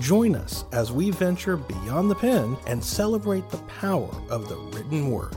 join 0.00 0.34
us 0.34 0.64
as 0.72 0.92
we 0.92 1.10
venture 1.10 1.56
beyond 1.56 2.10
the 2.10 2.14
pen 2.14 2.56
and 2.66 2.82
celebrate 2.82 3.48
the 3.50 3.58
power 3.58 4.14
of 4.30 4.48
the 4.48 4.56
written 4.56 5.10
word. 5.10 5.36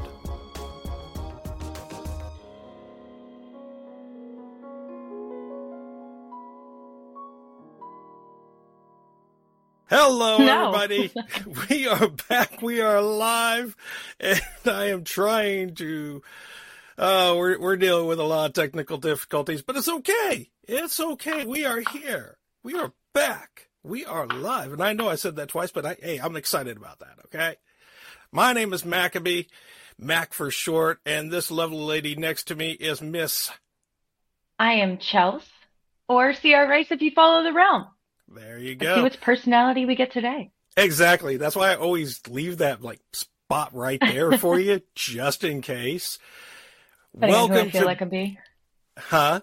Hello, 9.90 10.38
no. 10.38 10.72
everybody. 10.72 11.12
we 11.70 11.88
are 11.88 12.10
back. 12.30 12.62
We 12.62 12.80
are 12.80 13.02
live, 13.02 13.76
and 14.20 14.42
I 14.66 14.90
am 14.90 15.04
trying 15.04 15.74
to. 15.76 16.22
Uh, 16.96 17.34
we're 17.36 17.60
we're 17.60 17.78
dealing 17.78 18.06
with 18.06 18.20
a 18.20 18.24
lot 18.24 18.46
of 18.48 18.54
technical 18.54 18.98
difficulties, 18.98 19.64
but 19.64 19.78
it's 19.78 19.90
okay. 19.90 20.52
It's 20.68 21.00
okay. 21.00 21.46
We 21.46 21.66
are 21.66 21.80
here. 21.80 22.38
We 22.62 22.76
are 22.76 22.94
back. 23.16 23.69
We 23.84 24.06
are 24.06 24.28
live, 24.28 24.74
and 24.74 24.84
I 24.84 24.92
know 24.92 25.08
I 25.08 25.16
said 25.16 25.38
that 25.38 25.48
twice, 25.48 25.72
but 25.72 25.86
I, 25.86 25.96
hey, 26.02 26.18
I'm 26.18 26.36
excited 26.36 26.76
about 26.76 27.00
that. 27.00 27.18
Okay. 27.26 27.56
My 28.30 28.52
name 28.52 28.74
is 28.74 28.84
Maccabee, 28.84 29.46
Mac 29.98 30.34
for 30.34 30.52
short, 30.52 31.00
and 31.06 31.32
this 31.32 31.50
lovely 31.50 31.78
lady 31.78 32.16
next 32.16 32.44
to 32.46 32.56
me 32.56 32.72
is 32.72 33.02
Miss. 33.02 33.50
I 34.60 34.74
am 34.74 34.98
Chelsea, 34.98 35.46
or 36.10 36.34
C.R. 36.34 36.68
Rice 36.68 36.92
if 36.92 37.02
you 37.02 37.12
follow 37.12 37.42
the 37.44 37.54
realm. 37.54 37.86
There 38.28 38.60
you 38.60 38.76
go. 38.76 38.86
Let's 38.86 38.98
see 38.98 39.04
which 39.04 39.22
personality 39.22 39.86
we 39.86 39.96
get 39.96 40.12
today. 40.12 40.52
Exactly. 40.76 41.38
That's 41.38 41.56
why 41.56 41.72
I 41.72 41.76
always 41.76 42.20
leave 42.28 42.58
that 42.58 42.82
like 42.82 43.00
spot 43.14 43.74
right 43.74 44.00
there 44.02 44.38
for 44.38 44.60
you, 44.60 44.82
just 44.96 45.46
in 45.46 45.62
case. 45.62 46.20
Depending 47.14 47.34
Welcome 47.34 47.56
on 47.56 47.62
who 47.64 47.68
I 47.68 47.72
feel 47.72 47.82
to... 47.82 47.88
like 47.88 48.02
I'm 48.02 48.10
being. 48.10 48.38
Huh? 48.98 49.40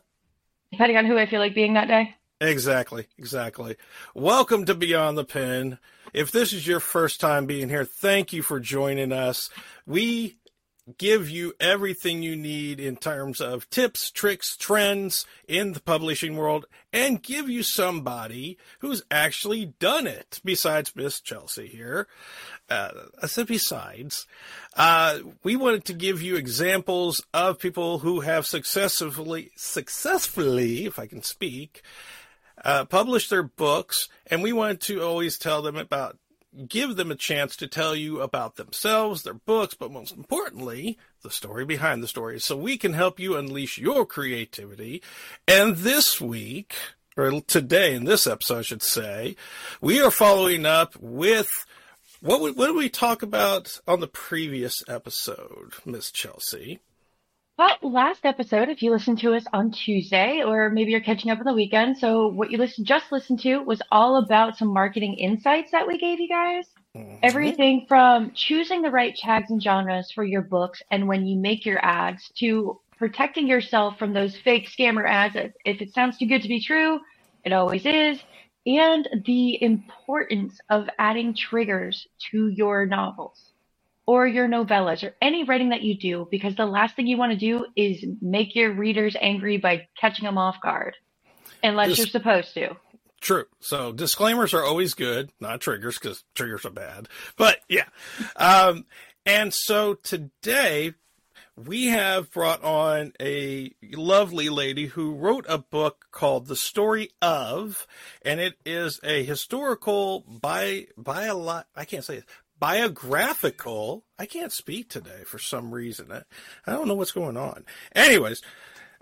Depending 0.72 0.98
on 0.98 1.06
who 1.06 1.16
I 1.16 1.24
feel 1.24 1.40
like 1.40 1.54
being 1.54 1.74
that 1.74 1.88
day. 1.88 2.14
Exactly, 2.40 3.06
exactly. 3.16 3.76
Welcome 4.14 4.66
to 4.66 4.74
Beyond 4.74 5.16
the 5.16 5.24
Pen. 5.24 5.78
If 6.12 6.30
this 6.30 6.52
is 6.52 6.66
your 6.66 6.80
first 6.80 7.18
time 7.18 7.46
being 7.46 7.70
here, 7.70 7.86
thank 7.86 8.34
you 8.34 8.42
for 8.42 8.60
joining 8.60 9.10
us. 9.10 9.48
We 9.86 10.36
give 10.98 11.30
you 11.30 11.54
everything 11.58 12.22
you 12.22 12.36
need 12.36 12.78
in 12.78 12.96
terms 12.96 13.40
of 13.40 13.70
tips, 13.70 14.10
tricks, 14.10 14.54
trends 14.54 15.24
in 15.48 15.72
the 15.72 15.80
publishing 15.80 16.36
world, 16.36 16.66
and 16.92 17.22
give 17.22 17.48
you 17.48 17.62
somebody 17.62 18.58
who's 18.80 19.02
actually 19.10 19.72
done 19.78 20.06
it 20.06 20.38
besides 20.44 20.94
Miss 20.94 21.22
Chelsea 21.22 21.68
here. 21.68 22.06
Uh, 22.68 22.90
I 23.22 23.28
said 23.28 23.46
besides, 23.46 24.26
uh, 24.76 25.20
we 25.42 25.56
wanted 25.56 25.86
to 25.86 25.94
give 25.94 26.20
you 26.20 26.36
examples 26.36 27.24
of 27.32 27.58
people 27.58 28.00
who 28.00 28.20
have 28.20 28.46
successfully, 28.46 29.52
successfully, 29.56 30.84
if 30.84 30.98
I 30.98 31.06
can 31.06 31.22
speak, 31.22 31.82
uh, 32.66 32.84
published 32.84 33.30
their 33.30 33.44
books, 33.44 34.08
and 34.26 34.42
we 34.42 34.52
want 34.52 34.80
to 34.80 35.00
always 35.00 35.38
tell 35.38 35.62
them 35.62 35.76
about 35.76 36.18
give 36.66 36.96
them 36.96 37.12
a 37.12 37.16
chance 37.16 37.54
to 37.54 37.68
tell 37.68 37.94
you 37.94 38.20
about 38.20 38.56
themselves, 38.56 39.22
their 39.22 39.34
books, 39.34 39.74
but 39.74 39.92
most 39.92 40.16
importantly, 40.16 40.98
the 41.22 41.30
story 41.30 41.64
behind 41.64 42.02
the 42.02 42.08
story. 42.08 42.40
So 42.40 42.56
we 42.56 42.76
can 42.76 42.94
help 42.94 43.20
you 43.20 43.36
unleash 43.36 43.78
your 43.78 44.04
creativity. 44.04 45.00
And 45.46 45.76
this 45.76 46.20
week, 46.20 46.74
or 47.16 47.40
today 47.42 47.94
in 47.94 48.04
this 48.04 48.26
episode, 48.26 48.58
I 48.58 48.62
should 48.62 48.82
say, 48.82 49.36
we 49.80 50.00
are 50.00 50.10
following 50.10 50.66
up 50.66 50.96
with 50.98 51.50
what, 52.20 52.40
what 52.40 52.66
did 52.66 52.74
we 52.74 52.88
talk 52.88 53.22
about 53.22 53.78
on 53.86 54.00
the 54.00 54.08
previous 54.08 54.82
episode, 54.88 55.74
Miss 55.84 56.10
Chelsea? 56.10 56.80
Well, 57.58 57.74
last 57.80 58.26
episode, 58.26 58.68
if 58.68 58.82
you 58.82 58.90
listened 58.90 59.18
to 59.20 59.34
us 59.34 59.46
on 59.54 59.70
Tuesday, 59.70 60.42
or 60.44 60.68
maybe 60.68 60.90
you're 60.90 61.00
catching 61.00 61.30
up 61.30 61.38
on 61.38 61.46
the 61.46 61.54
weekend, 61.54 61.96
so 61.96 62.28
what 62.28 62.50
you 62.50 62.58
listen, 62.58 62.84
just 62.84 63.10
listened 63.10 63.40
to 63.40 63.60
was 63.60 63.80
all 63.90 64.18
about 64.22 64.58
some 64.58 64.68
marketing 64.68 65.14
insights 65.14 65.70
that 65.70 65.86
we 65.86 65.96
gave 65.96 66.20
you 66.20 66.28
guys. 66.28 66.66
Mm-hmm. 66.94 67.16
Everything 67.22 67.86
from 67.88 68.32
choosing 68.34 68.82
the 68.82 68.90
right 68.90 69.16
tags 69.16 69.50
and 69.50 69.62
genres 69.62 70.12
for 70.14 70.22
your 70.22 70.42
books 70.42 70.82
and 70.90 71.08
when 71.08 71.26
you 71.26 71.38
make 71.38 71.64
your 71.64 71.82
ads 71.82 72.30
to 72.40 72.78
protecting 72.98 73.46
yourself 73.46 73.98
from 73.98 74.12
those 74.12 74.36
fake 74.36 74.68
scammer 74.68 75.08
ads. 75.08 75.36
If 75.64 75.80
it 75.80 75.94
sounds 75.94 76.18
too 76.18 76.26
good 76.26 76.42
to 76.42 76.48
be 76.48 76.62
true, 76.62 77.00
it 77.42 77.54
always 77.54 77.86
is. 77.86 78.18
And 78.66 79.08
the 79.24 79.62
importance 79.62 80.58
of 80.68 80.90
adding 80.98 81.34
triggers 81.34 82.06
to 82.30 82.48
your 82.48 82.84
novels 82.84 83.52
or 84.06 84.26
your 84.26 84.48
novellas 84.48 85.02
or 85.02 85.14
any 85.20 85.44
writing 85.44 85.70
that 85.70 85.82
you 85.82 85.98
do 85.98 86.28
because 86.30 86.54
the 86.56 86.66
last 86.66 86.94
thing 86.94 87.06
you 87.06 87.16
want 87.16 87.32
to 87.32 87.38
do 87.38 87.66
is 87.76 88.04
make 88.22 88.54
your 88.54 88.72
readers 88.72 89.16
angry 89.20 89.58
by 89.58 89.88
catching 90.00 90.24
them 90.24 90.38
off 90.38 90.56
guard 90.62 90.94
unless 91.62 91.88
Dis- 91.88 91.98
you're 91.98 92.06
supposed 92.06 92.54
to. 92.54 92.76
True. 93.20 93.44
So 93.60 93.92
disclaimers 93.92 94.54
are 94.54 94.64
always 94.64 94.94
good, 94.94 95.30
not 95.40 95.60
triggers 95.60 95.98
because 95.98 96.22
triggers 96.34 96.64
are 96.64 96.70
bad. 96.70 97.08
But 97.36 97.58
yeah. 97.68 97.86
Um, 98.36 98.84
and 99.24 99.52
so 99.52 99.94
today 99.94 100.94
we 101.56 101.86
have 101.86 102.30
brought 102.30 102.62
on 102.62 103.12
a 103.20 103.72
lovely 103.94 104.48
lady 104.48 104.86
who 104.86 105.14
wrote 105.14 105.46
a 105.48 105.58
book 105.58 106.04
called 106.12 106.46
The 106.46 106.56
Story 106.56 107.10
of, 107.22 107.86
and 108.22 108.38
it 108.38 108.54
is 108.66 109.00
a 109.02 109.24
historical 109.24 110.20
by 110.20 110.86
by 110.96 111.24
a 111.24 111.34
lot 111.34 111.66
I 111.74 111.86
can't 111.86 112.04
say 112.04 112.18
it 112.18 112.24
biographical. 112.58 114.04
I 114.18 114.26
can't 114.26 114.52
speak 114.52 114.88
today 114.88 115.22
for 115.24 115.38
some 115.38 115.72
reason. 115.72 116.12
I, 116.12 116.22
I 116.66 116.72
don't 116.72 116.88
know 116.88 116.94
what's 116.94 117.12
going 117.12 117.36
on. 117.36 117.64
Anyways, 117.94 118.42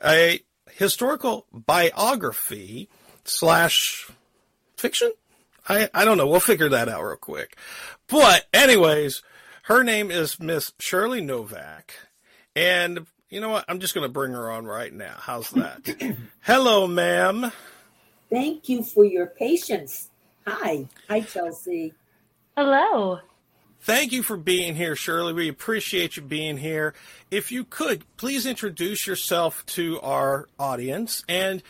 a 0.05 0.41
historical 0.73 1.47
biography 1.53 2.89
slash 3.25 4.11
fiction. 4.77 5.13
I, 5.69 5.89
I 5.95 6.05
don't 6.05 6.19
know. 6.19 6.27
We'll 6.27 6.41
figure 6.41 6.69
that 6.71 6.89
out 6.89 7.03
real 7.03 7.17
quick. 7.17 7.57
But 8.09 8.45
anyways, 8.53 9.23
her 9.65 9.83
name 9.83 10.11
is 10.11 10.39
Miss 10.39 10.73
Shirley 10.79 11.21
Novak. 11.21 11.95
And 12.55 13.07
you 13.31 13.41
know 13.41 13.49
what? 13.49 13.65
I'm 13.69 13.81
just 13.81 13.95
going 13.95 14.07
to 14.07 14.13
bring 14.13 14.33
her 14.33 14.51
on 14.51 14.67
right 14.67 14.93
now. 14.93 15.15
How's 15.19 15.51
that? 15.51 16.17
Hello, 16.43 16.87
ma'am. 16.87 17.51
Thank 18.31 18.69
you 18.69 18.83
for 18.83 19.05
your 19.05 19.27
patience. 19.27 20.11
Hi. 20.47 20.87
Hi, 21.09 21.21
Chelsea. 21.21 21.95
Hello. 22.57 23.21
Thank 23.85 24.13
you 24.13 24.23
for 24.23 24.39
being 24.39 24.77
here, 24.77 24.97
Shirley. 24.97 25.35
We 25.35 25.51
appreciate 25.51 26.17
you 26.17 26.23
being 26.23 26.57
here. 26.57 26.95
If 27.31 27.53
you 27.53 27.65
could, 27.65 28.07
please 28.17 28.47
introduce 28.47 29.07
yourself 29.07 29.63
to 29.67 30.01
our 30.01 30.49
audience 30.59 31.23
and 31.29 31.63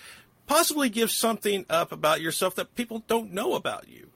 possibly 0.46 0.88
give 0.88 1.10
something 1.10 1.66
up 1.68 1.90
about 1.90 2.20
yourself 2.20 2.54
that 2.54 2.76
people 2.76 3.02
don't 3.08 3.32
know 3.32 3.54
about 3.54 3.88
you. 3.88 4.10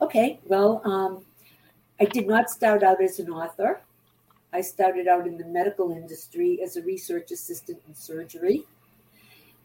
Okay, 0.00 0.38
well, 0.44 0.80
um, 0.84 1.24
I 2.00 2.04
did 2.04 2.28
not 2.28 2.48
start 2.48 2.84
out 2.84 3.02
as 3.02 3.18
an 3.18 3.28
author. 3.30 3.80
I 4.52 4.60
started 4.60 5.08
out 5.08 5.26
in 5.26 5.38
the 5.38 5.46
medical 5.46 5.90
industry 5.90 6.60
as 6.62 6.76
a 6.76 6.82
research 6.82 7.32
assistant 7.32 7.80
in 7.88 7.96
surgery. 7.96 8.62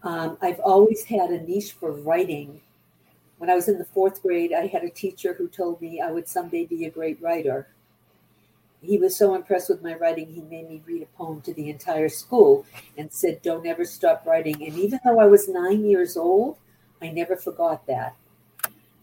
Um, 0.01 0.39
I've 0.41 0.59
always 0.61 1.03
had 1.03 1.29
a 1.29 1.43
niche 1.43 1.73
for 1.73 1.91
writing 1.91 2.59
when 3.37 3.49
I 3.49 3.55
was 3.55 3.67
in 3.67 3.77
the 3.77 3.85
fourth 3.85 4.21
grade, 4.21 4.53
I 4.53 4.67
had 4.67 4.83
a 4.83 4.89
teacher 4.89 5.33
who 5.33 5.47
told 5.47 5.81
me 5.81 6.01
I 6.01 6.11
would 6.11 6.27
someday 6.27 6.65
be 6.65 6.85
a 6.85 6.89
great 6.91 7.21
writer. 7.21 7.67
He 8.81 8.97
was 8.97 9.15
so 9.15 9.35
impressed 9.35 9.69
with 9.69 9.83
my 9.83 9.95
writing, 9.95 10.27
he 10.27 10.41
made 10.41 10.69
me 10.69 10.83
read 10.85 11.01
a 11.01 11.17
poem 11.17 11.41
to 11.41 11.53
the 11.53 11.69
entire 11.69 12.09
school 12.09 12.65
and 12.97 13.11
said, 13.11 13.41
Don't 13.41 13.65
ever 13.65 13.85
stop 13.85 14.25
writing. 14.25 14.55
And 14.65 14.77
even 14.77 14.99
though 15.03 15.19
I 15.19 15.25
was 15.25 15.47
nine 15.47 15.85
years 15.85 16.15
old, 16.15 16.57
I 17.01 17.09
never 17.09 17.35
forgot 17.35 17.85
that. 17.87 18.15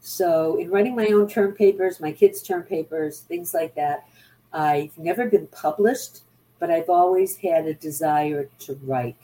So, 0.01 0.59
in 0.59 0.71
writing 0.71 0.95
my 0.95 1.07
own 1.07 1.29
term 1.29 1.53
papers, 1.53 2.01
my 2.01 2.13
kids' 2.13 2.43
term 2.43 2.63
papers, 2.63 3.21
things 3.21 3.55
like 3.55 3.75
that, 3.75 4.07
I've 4.53 4.97
never 4.99 5.29
been 5.29 5.49
published, 5.49 6.21
but 6.59 6.71
I've 6.71 6.91
always 6.91 7.37
had 7.37 7.67
a 7.67 7.75
desire 7.75 8.49
to 8.61 8.79
write. 8.85 9.17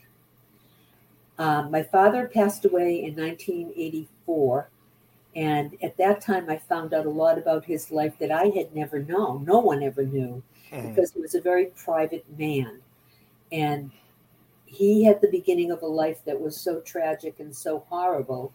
Um, 1.38 1.70
my 1.70 1.82
father 1.82 2.28
passed 2.28 2.64
away 2.64 3.04
in 3.04 3.14
1984 3.14 4.68
and 5.36 5.76
at 5.82 5.96
that 5.98 6.20
time, 6.20 6.50
I 6.50 6.58
found 6.58 6.92
out 6.92 7.06
a 7.06 7.10
lot 7.10 7.38
about 7.38 7.64
his 7.64 7.90
life 7.90 8.18
that 8.18 8.32
I 8.32 8.46
had 8.46 8.74
never 8.74 9.00
known. 9.00 9.44
No 9.44 9.60
one 9.60 9.82
ever 9.82 10.04
knew 10.04 10.42
mm-hmm. 10.72 10.88
because 10.88 11.12
he 11.12 11.20
was 11.20 11.34
a 11.34 11.40
very 11.40 11.66
private 11.66 12.24
man. 12.36 12.80
And 13.52 13.90
he 14.66 15.04
had 15.04 15.20
the 15.20 15.30
beginning 15.30 15.70
of 15.70 15.82
a 15.82 15.86
life 15.86 16.24
that 16.24 16.40
was 16.40 16.60
so 16.60 16.80
tragic 16.80 17.38
and 17.38 17.54
so 17.54 17.84
horrible. 17.88 18.52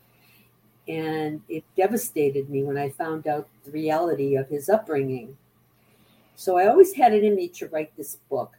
And 0.87 1.41
it 1.47 1.63
devastated 1.77 2.49
me 2.49 2.63
when 2.63 2.77
I 2.77 2.89
found 2.89 3.25
out 3.25 3.47
the 3.63 3.71
reality 3.71 4.35
of 4.35 4.49
his 4.49 4.67
upbringing. 4.67 5.37
So 6.35 6.57
I 6.57 6.67
always 6.67 6.93
had 6.93 7.13
it 7.13 7.23
in 7.23 7.35
me 7.35 7.47
to 7.49 7.67
write 7.69 7.95
this 7.95 8.17
book. 8.29 8.53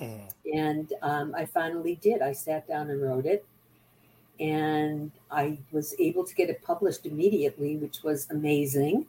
Mm. 0.00 0.30
And 0.54 0.92
um, 1.02 1.34
I 1.34 1.46
finally 1.46 1.96
did. 1.96 2.22
I 2.22 2.32
sat 2.32 2.68
down 2.68 2.90
and 2.90 3.02
wrote 3.02 3.26
it 3.26 3.44
and 4.40 5.10
I 5.30 5.58
was 5.72 5.94
able 5.98 6.24
to 6.24 6.34
get 6.34 6.50
it 6.50 6.62
published 6.62 7.06
immediately, 7.06 7.76
which 7.76 8.02
was 8.02 8.28
amazing 8.30 9.06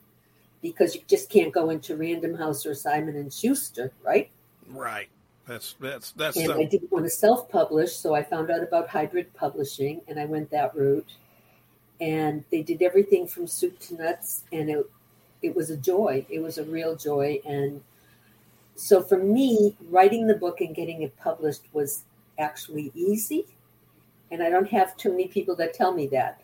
because 0.62 0.96
you 0.96 1.02
just 1.08 1.30
can't 1.30 1.54
go 1.54 1.70
into 1.70 1.96
Random 1.96 2.34
House 2.34 2.66
or 2.66 2.74
Simon 2.74 3.16
and 3.16 3.32
Schuster, 3.32 3.92
right? 4.04 4.30
Right. 4.70 5.10
That's 5.48 5.76
that's 5.80 6.12
that's. 6.12 6.38
And 6.38 6.52
I 6.52 6.66
didn't 6.66 6.92
want 6.92 7.06
to 7.06 7.10
self-publish, 7.10 7.96
so 7.96 8.14
I 8.14 8.22
found 8.22 8.52
out 8.52 8.62
about 8.62 8.90
hybrid 8.90 9.34
publishing, 9.34 10.02
and 10.08 10.20
I 10.20 10.26
went 10.26 10.50
that 10.52 10.76
route. 10.76 11.14
And 12.02 12.44
they 12.52 12.62
did 12.62 12.82
everything 12.82 13.28
from 13.28 13.48
soup 13.48 13.80
to 13.80 13.96
nuts, 13.96 14.44
and 14.52 14.70
it 14.70 14.90
it 15.42 15.56
was 15.56 15.70
a 15.70 15.78
joy. 15.78 16.26
It 16.30 16.40
was 16.40 16.58
a 16.58 16.64
real 16.66 16.98
joy, 16.98 17.40
and 17.46 17.82
so 18.76 19.02
for 19.02 19.18
me, 19.18 19.76
writing 19.90 20.28
the 20.28 20.36
book 20.36 20.60
and 20.60 20.76
getting 20.76 21.02
it 21.02 21.18
published 21.18 21.64
was 21.72 22.04
actually 22.38 22.92
easy 22.94 23.46
and 24.32 24.44
I 24.44 24.50
don't 24.50 24.70
have 24.70 24.96
too 24.98 25.12
many 25.12 25.28
people 25.28 25.56
that 25.58 25.74
tell 25.74 25.94
me 25.94 26.08
that. 26.08 26.42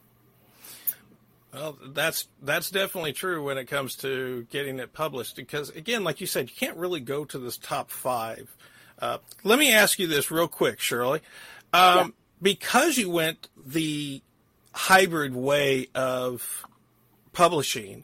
Well, 1.54 1.78
that's 1.86 2.28
that's 2.42 2.72
definitely 2.72 3.14
true 3.14 3.44
when 3.44 3.58
it 3.58 3.66
comes 3.66 3.96
to 3.98 4.48
getting 4.50 4.80
it 4.80 4.92
published. 4.92 5.36
Because 5.36 5.70
again, 5.70 6.04
like 6.04 6.20
you 6.20 6.28
said, 6.28 6.50
you 6.50 6.56
can't 6.56 6.78
really 6.78 7.00
go 7.00 7.26
to 7.26 7.38
this 7.38 7.58
top 7.58 7.92
five. 7.92 8.56
Uh, 8.98 9.20
let 9.44 9.60
me 9.60 9.72
ask 9.72 10.00
you 10.00 10.08
this 10.08 10.32
real 10.32 10.48
quick, 10.48 10.80
Shirley. 10.80 11.20
Um, 11.72 11.98
yeah. 11.98 12.08
Because 12.42 12.98
you 12.98 13.10
went 13.10 13.50
the 13.66 14.22
hybrid 14.74 15.36
way 15.36 15.90
of 15.94 16.66
publishing, 17.34 18.04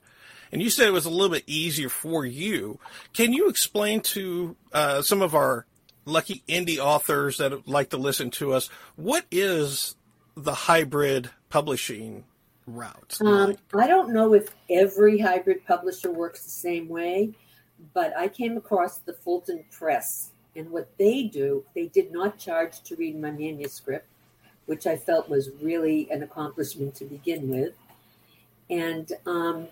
and 0.52 0.62
you 0.62 0.70
said 0.70 0.88
it 0.88 0.92
was 0.92 1.06
a 1.06 1.10
little 1.10 1.30
bit 1.30 1.44
easier 1.48 1.90
for 1.90 2.26
you. 2.26 2.80
Can 3.14 3.34
you 3.34 3.50
explain 3.50 4.02
to 4.02 4.56
uh, 4.74 5.02
some 5.02 5.22
of 5.22 5.34
our 5.34 5.66
lucky 6.10 6.44
indie 6.48 6.78
authors 6.80 7.38
that 7.38 7.68
like 7.68 7.90
to 7.92 7.98
listen 7.98 8.30
to 8.32 8.54
us, 8.54 8.70
what 8.96 9.26
is 9.32 9.96
the 10.36 10.54
hybrid 10.54 11.30
publishing 11.50 12.24
route? 12.66 13.18
Um, 13.26 13.56
I 13.74 13.88
don't 13.88 14.14
know 14.14 14.34
if 14.34 14.50
every 14.70 15.20
hybrid 15.20 15.66
publisher 15.66 16.12
works 16.12 16.44
the 16.44 16.50
same 16.50 16.88
way, 16.88 17.34
but 17.94 18.16
I 18.18 18.28
came 18.28 18.58
across 18.58 19.00
the 19.00 19.14
Fulton 19.14 19.64
Press, 19.72 20.32
and 20.56 20.72
what 20.72 20.90
they 20.98 21.24
do, 21.24 21.64
they 21.76 21.88
did 21.88 22.12
not 22.12 22.38
charge 22.38 22.82
to 22.84 22.96
read 22.96 23.20
my 23.20 23.32
manuscript, 23.32 24.08
which 24.66 24.86
I 24.86 24.98
felt 24.98 25.30
was 25.30 25.50
really 25.62 26.10
an 26.12 26.24
accomplishment 26.24 26.96
to 26.96 27.06
begin 27.06 27.50
with. 27.50 27.74
And 28.70 29.12
um, 29.26 29.68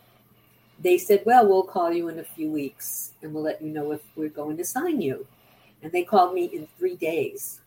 they 0.79 0.97
said, 0.97 1.23
Well, 1.25 1.47
we'll 1.47 1.63
call 1.63 1.91
you 1.91 2.07
in 2.09 2.19
a 2.19 2.23
few 2.23 2.49
weeks 2.51 3.11
and 3.21 3.33
we'll 3.33 3.43
let 3.43 3.61
you 3.61 3.69
know 3.69 3.91
if 3.91 4.01
we're 4.15 4.29
going 4.29 4.57
to 4.57 4.65
sign 4.65 5.01
you. 5.01 5.27
And 5.81 5.91
they 5.91 6.03
called 6.03 6.33
me 6.33 6.45
in 6.45 6.67
three 6.77 6.95
days. 6.95 7.61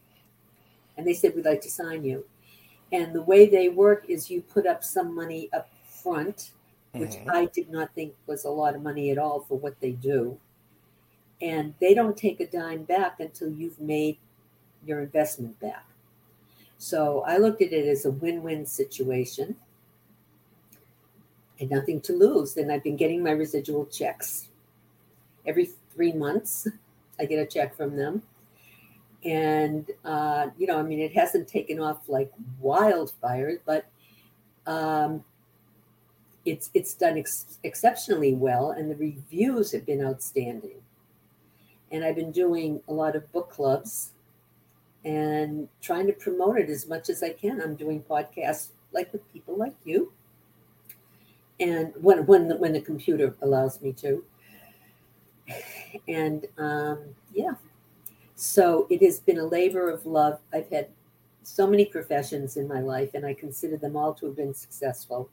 And 0.97 1.07
they 1.07 1.15
said, 1.15 1.35
We'd 1.35 1.45
like 1.45 1.61
to 1.62 1.71
sign 1.71 2.05
you. 2.05 2.25
And 2.93 3.15
the 3.15 3.23
way 3.23 3.47
they 3.49 3.69
work 3.69 4.05
is 4.09 4.31
you 4.31 4.43
put 4.43 4.67
up 4.67 4.83
some 4.83 5.15
money 5.15 5.49
up 5.53 5.71
front, 5.85 6.51
which 6.93 7.11
mm-hmm. 7.11 7.31
I 7.31 7.47
did 7.47 7.71
not 7.71 7.95
think 7.95 8.15
was 8.27 8.45
a 8.45 8.51
lot 8.51 8.75
of 8.75 8.83
money 8.83 9.11
at 9.11 9.19
all 9.19 9.41
for 9.41 9.59
what 9.59 9.81
they 9.81 9.93
do. 9.93 10.39
And 11.41 11.75
they 11.81 11.95
don't 11.95 12.17
take 12.17 12.41
a 12.41 12.47
dime 12.47 12.83
back 12.83 13.21
until 13.21 13.51
you've 13.51 13.81
made 13.81 14.19
your 14.85 15.01
investment 15.01 15.59
back. 15.61 15.87
So 16.79 17.23
I 17.27 17.37
looked 17.37 17.63
at 17.63 17.73
it 17.73 17.87
as 17.87 18.05
a 18.06 18.11
win 18.11 18.43
win 18.43 18.67
situation 18.67 19.56
and 21.61 21.71
nothing 21.71 22.01
to 22.03 22.13
lose. 22.13 22.56
And 22.56 22.73
I've 22.73 22.83
been 22.83 22.97
getting 22.97 23.23
my 23.23 23.33
residual 23.33 23.87
checks 23.87 24.49
every 25.47 25.71
three 25.95 26.13
months. 26.13 26.67
I 27.20 27.26
get 27.26 27.38
a 27.38 27.46
check 27.46 27.76
from 27.76 27.96
them. 27.96 28.22
And, 29.25 29.90
uh, 30.05 30.46
you 30.56 30.67
know, 30.67 30.78
I 30.78 30.82
mean, 30.82 30.99
it 30.99 31.12
hasn't 31.12 31.46
taken 31.46 31.78
off 31.78 32.08
like 32.08 32.32
wildfire, 32.58 33.61
but 33.67 33.84
um, 34.67 35.22
it's, 36.46 36.70
it's 36.72 36.94
done 36.94 37.19
ex- 37.19 37.58
exceptionally 37.62 38.32
well, 38.32 38.70
and 38.70 38.90
the 38.90 38.96
reviews 38.96 39.72
have 39.72 39.84
been 39.84 40.02
outstanding. 40.02 40.81
And 41.93 42.02
I've 42.02 42.17
been 42.17 42.32
doing 42.32 42.81
a 42.88 42.93
lot 42.94 43.14
of 43.14 43.31
book 43.32 43.50
clubs 43.50 44.12
and 45.05 45.69
trying 45.82 46.06
to 46.06 46.12
promote 46.14 46.58
it 46.58 46.70
as 46.70 46.88
much 46.88 47.11
as 47.11 47.22
I 47.22 47.31
can. 47.31 47.61
I'm 47.61 47.75
doing 47.75 48.02
podcasts 48.02 48.69
like 48.93 49.12
with 49.12 49.31
people 49.32 49.56
like 49.56 49.75
you, 49.84 50.12
and 51.58 51.93
when 52.00 52.26
when 52.26 52.49
the, 52.49 52.56
when 52.56 52.72
the 52.72 52.81
computer 52.81 53.34
allows 53.40 53.81
me 53.81 53.93
to, 53.94 54.25
and 56.09 56.47
um, 56.59 56.99
yeah, 57.33 57.55
so 58.35 58.87
it 58.91 59.03
has 59.03 59.21
been 59.21 59.39
a 59.39 59.45
labor 59.45 59.91
of 59.91 60.07
love. 60.07 60.41
I've 60.53 60.69
had 60.71 60.89
so 61.43 61.67
many 61.67 61.85
professions 61.85 62.57
in 62.57 62.69
my 62.69 62.81
life, 62.81 63.11
and 63.15 63.25
I 63.25 63.35
consider 63.35 63.77
them 63.77 63.97
all 63.97 64.15
to 64.15 64.27
have 64.27 64.37
been 64.37 64.55
successful. 64.55 65.29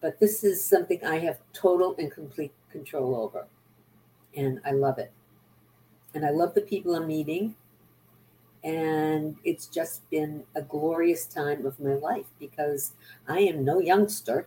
But 0.00 0.20
this 0.20 0.44
is 0.44 0.62
something 0.62 1.04
I 1.04 1.18
have 1.20 1.38
total 1.52 1.94
and 1.98 2.10
complete 2.10 2.52
control 2.70 3.14
over, 3.16 3.46
and 4.36 4.60
I 4.64 4.72
love 4.72 4.98
it. 4.98 5.12
And 6.14 6.24
I 6.24 6.30
love 6.30 6.54
the 6.54 6.60
people 6.60 6.94
I'm 6.94 7.08
meeting. 7.08 7.56
And 8.62 9.36
it's 9.44 9.66
just 9.66 10.08
been 10.10 10.44
a 10.54 10.62
glorious 10.62 11.26
time 11.26 11.66
of 11.66 11.78
my 11.80 11.94
life 11.94 12.26
because 12.38 12.92
I 13.28 13.40
am 13.40 13.64
no 13.64 13.78
youngster 13.78 14.46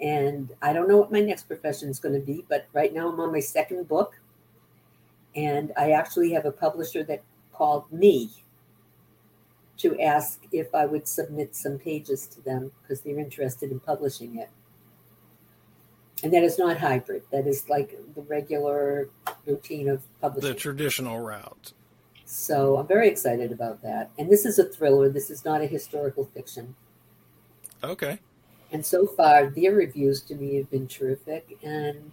and 0.00 0.50
I 0.62 0.72
don't 0.72 0.88
know 0.88 0.96
what 0.96 1.12
my 1.12 1.20
next 1.20 1.46
profession 1.46 1.90
is 1.90 1.98
going 1.98 2.14
to 2.14 2.24
be, 2.24 2.44
but 2.48 2.66
right 2.72 2.92
now 2.94 3.08
I'm 3.08 3.20
on 3.20 3.32
my 3.32 3.40
second 3.40 3.86
book. 3.86 4.19
And 5.34 5.72
I 5.76 5.92
actually 5.92 6.32
have 6.32 6.44
a 6.44 6.52
publisher 6.52 7.04
that 7.04 7.22
called 7.52 7.90
me 7.92 8.30
to 9.78 9.98
ask 10.00 10.40
if 10.52 10.74
I 10.74 10.86
would 10.86 11.08
submit 11.08 11.56
some 11.56 11.78
pages 11.78 12.26
to 12.28 12.42
them 12.42 12.72
because 12.82 13.00
they're 13.00 13.18
interested 13.18 13.70
in 13.70 13.80
publishing 13.80 14.36
it. 14.36 14.50
And 16.22 16.32
that 16.34 16.42
is 16.42 16.58
not 16.58 16.78
hybrid. 16.78 17.22
That 17.32 17.46
is 17.46 17.68
like 17.68 17.96
the 18.14 18.20
regular 18.22 19.08
routine 19.46 19.88
of 19.88 20.02
publishing. 20.20 20.52
The 20.52 20.58
traditional 20.58 21.20
route. 21.20 21.72
So 22.26 22.76
I'm 22.76 22.86
very 22.86 23.08
excited 23.08 23.52
about 23.52 23.82
that. 23.82 24.10
And 24.18 24.30
this 24.30 24.44
is 24.44 24.58
a 24.58 24.64
thriller. 24.64 25.08
This 25.08 25.30
is 25.30 25.44
not 25.44 25.62
a 25.62 25.66
historical 25.66 26.26
fiction. 26.26 26.74
Okay. 27.82 28.18
And 28.72 28.84
so 28.84 29.06
far, 29.06 29.50
their 29.50 29.72
reviews 29.72 30.20
to 30.22 30.34
me 30.34 30.56
have 30.56 30.70
been 30.70 30.86
terrific, 30.86 31.58
and 31.62 32.12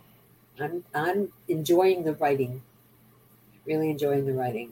I'm 0.59 0.83
I'm 0.95 1.31
enjoying 1.47 2.03
the 2.03 2.13
writing. 2.13 2.63
Really 3.67 3.89
enjoying 3.89 4.25
the 4.25 4.33
writing. 4.33 4.71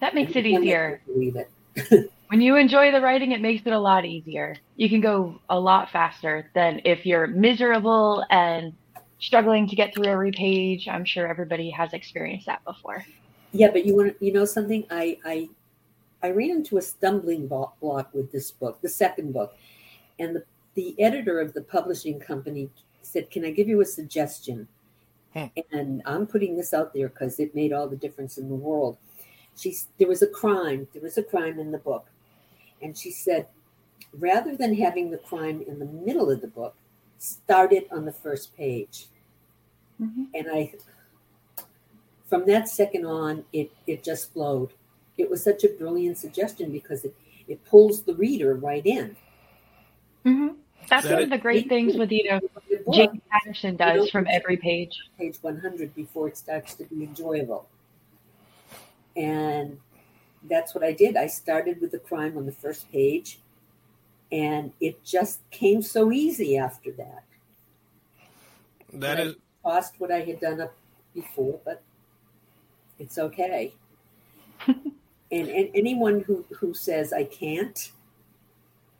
That 0.00 0.14
makes 0.14 0.36
it 0.36 0.46
easier. 0.46 1.00
Believe 1.06 1.36
it. 1.36 2.10
when 2.28 2.40
you 2.40 2.56
enjoy 2.56 2.90
the 2.90 3.00
writing, 3.00 3.32
it 3.32 3.40
makes 3.40 3.66
it 3.66 3.72
a 3.72 3.78
lot 3.78 4.04
easier. 4.04 4.56
You 4.76 4.88
can 4.88 5.00
go 5.00 5.40
a 5.48 5.58
lot 5.58 5.90
faster 5.90 6.50
than 6.54 6.80
if 6.84 7.06
you're 7.06 7.26
miserable 7.26 8.24
and 8.30 8.72
struggling 9.20 9.68
to 9.68 9.76
get 9.76 9.94
through 9.94 10.06
every 10.06 10.32
page. 10.32 10.88
I'm 10.88 11.04
sure 11.04 11.26
everybody 11.26 11.70
has 11.70 11.92
experienced 11.92 12.46
that 12.46 12.64
before. 12.64 13.04
Yeah, 13.52 13.70
but 13.70 13.86
you 13.86 13.96
want 13.96 14.16
you 14.20 14.32
know 14.32 14.44
something? 14.44 14.84
I 14.90 15.18
I 15.24 15.48
I 16.22 16.30
ran 16.30 16.50
into 16.50 16.78
a 16.78 16.82
stumbling 16.82 17.46
block 17.46 17.76
with 18.12 18.30
this 18.30 18.50
book, 18.50 18.80
the 18.82 18.88
second 18.88 19.32
book, 19.32 19.56
and 20.18 20.36
the 20.36 20.44
the 20.78 20.94
editor 21.00 21.40
of 21.40 21.54
the 21.54 21.60
publishing 21.60 22.20
company 22.20 22.70
said, 23.02 23.30
Can 23.32 23.44
I 23.44 23.50
give 23.50 23.66
you 23.66 23.80
a 23.80 23.84
suggestion? 23.84 24.68
And 25.72 26.02
I'm 26.06 26.26
putting 26.26 26.56
this 26.56 26.72
out 26.74 26.92
there 26.94 27.08
because 27.08 27.38
it 27.38 27.54
made 27.54 27.72
all 27.72 27.88
the 27.88 27.96
difference 27.96 28.38
in 28.38 28.48
the 28.48 28.54
world. 28.54 28.96
She, 29.56 29.76
there 29.98 30.08
was 30.08 30.22
a 30.22 30.26
crime. 30.26 30.88
There 30.92 31.02
was 31.02 31.18
a 31.18 31.22
crime 31.22 31.58
in 31.58 31.72
the 31.72 31.78
book. 31.78 32.06
And 32.80 32.96
she 32.96 33.10
said, 33.10 33.48
rather 34.12 34.56
than 34.56 34.74
having 34.74 35.10
the 35.10 35.18
crime 35.18 35.62
in 35.66 35.78
the 35.78 35.86
middle 35.86 36.30
of 36.30 36.40
the 36.40 36.48
book, 36.48 36.74
started 37.18 37.84
on 37.90 38.04
the 38.04 38.12
first 38.12 38.56
page. 38.56 39.06
Mm-hmm. 40.00 40.24
And 40.34 40.46
I, 40.52 40.72
from 42.28 42.46
that 42.46 42.68
second 42.68 43.04
on, 43.04 43.44
it, 43.52 43.72
it 43.86 44.04
just 44.04 44.32
flowed. 44.32 44.72
It 45.16 45.28
was 45.28 45.42
such 45.42 45.64
a 45.64 45.68
brilliant 45.68 46.18
suggestion 46.18 46.70
because 46.70 47.04
it, 47.04 47.14
it 47.48 47.64
pulls 47.64 48.02
the 48.02 48.14
reader 48.14 48.54
right 48.54 48.86
in. 48.86 49.16
Mm-hmm. 50.24 50.48
That's 50.88 51.04
that 51.04 51.14
one 51.14 51.22
of 51.24 51.30
the 51.30 51.38
great 51.38 51.68
things 51.68 51.96
with 51.96 52.12
you 52.12 52.30
know 52.30 52.40
James 52.92 53.20
Patterson 53.30 53.76
does 53.76 54.10
from 54.10 54.26
every 54.30 54.56
page. 54.56 54.98
Page 55.18 55.36
100 55.40 55.94
before 55.94 56.28
it 56.28 56.36
starts 56.36 56.74
to 56.74 56.84
be 56.84 57.04
enjoyable. 57.04 57.68
And 59.16 59.78
that's 60.44 60.74
what 60.74 60.84
I 60.84 60.92
did. 60.92 61.16
I 61.16 61.26
started 61.26 61.80
with 61.80 61.90
the 61.90 61.98
crime 61.98 62.36
on 62.36 62.46
the 62.46 62.52
first 62.52 62.90
page, 62.90 63.40
and 64.30 64.72
it 64.80 65.04
just 65.04 65.40
came 65.50 65.82
so 65.82 66.12
easy 66.12 66.56
after 66.56 66.92
that. 66.92 67.24
that 68.92 69.16
That 69.16 69.20
is 69.20 69.36
cost 69.62 69.94
what 69.98 70.10
I 70.10 70.20
had 70.20 70.40
done 70.40 70.60
up 70.60 70.74
before, 71.14 71.58
but 71.64 71.82
it's 72.98 73.18
okay. 73.18 73.72
and, 74.66 74.82
and 75.30 75.70
anyone 75.74 76.20
who, 76.20 76.44
who 76.58 76.74
says 76.74 77.12
I 77.12 77.24
can't, 77.24 77.90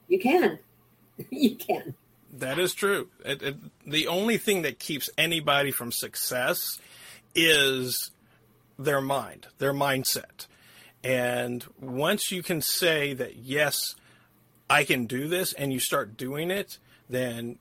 you 0.09 0.18
can. 0.18 0.59
you 1.30 1.57
can. 1.57 1.95
That 2.38 2.59
is 2.59 2.73
true. 2.75 3.09
It, 3.25 3.42
it, 3.42 3.57
the 3.87 4.07
only 4.07 4.38
thing 4.38 4.62
that 4.62 4.78
keeps 4.78 5.11
anybody 5.18 5.71
from 5.71 5.90
success 5.90 6.78
is 7.35 8.11
their 8.78 9.00
mind, 9.00 9.49
their 9.59 9.73
mindset. 9.73 10.47
And 11.02 11.64
once 11.80 12.30
you 12.30 12.42
can 12.42 12.61
say 12.61 13.12
that, 13.14 13.37
yes, 13.37 13.95
I 14.71 14.85
can 14.85 15.07
do 15.07 15.28
this, 15.28 15.52
and 15.52 15.73
you 15.73 15.80
start 15.80 16.16
doing 16.16 16.50
it, 16.50 16.78
then 17.09 17.59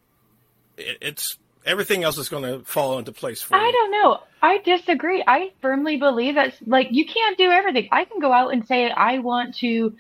it, 0.78 0.98
it's 1.02 1.38
everything 1.66 2.04
else 2.04 2.18
is 2.18 2.30
going 2.30 2.44
to 2.44 2.64
fall 2.66 3.00
into 3.00 3.12
place 3.12 3.42
for 3.42 3.56
I 3.56 3.60
you. 3.60 3.68
I 3.68 3.72
don't 3.72 3.92
know. 3.92 4.20
I 4.42 4.58
disagree. 4.60 5.24
I 5.26 5.52
firmly 5.62 5.98
believe 5.98 6.36
that, 6.36 6.56
like, 6.66 6.90
you 6.92 7.06
can't 7.06 7.38
do 7.38 7.50
everything. 7.50 7.90
I 7.92 8.06
can 8.06 8.20
go 8.20 8.32
out 8.32 8.54
and 8.54 8.66
say, 8.66 8.90
I 8.90 9.20
want 9.20 9.56
to 9.58 9.96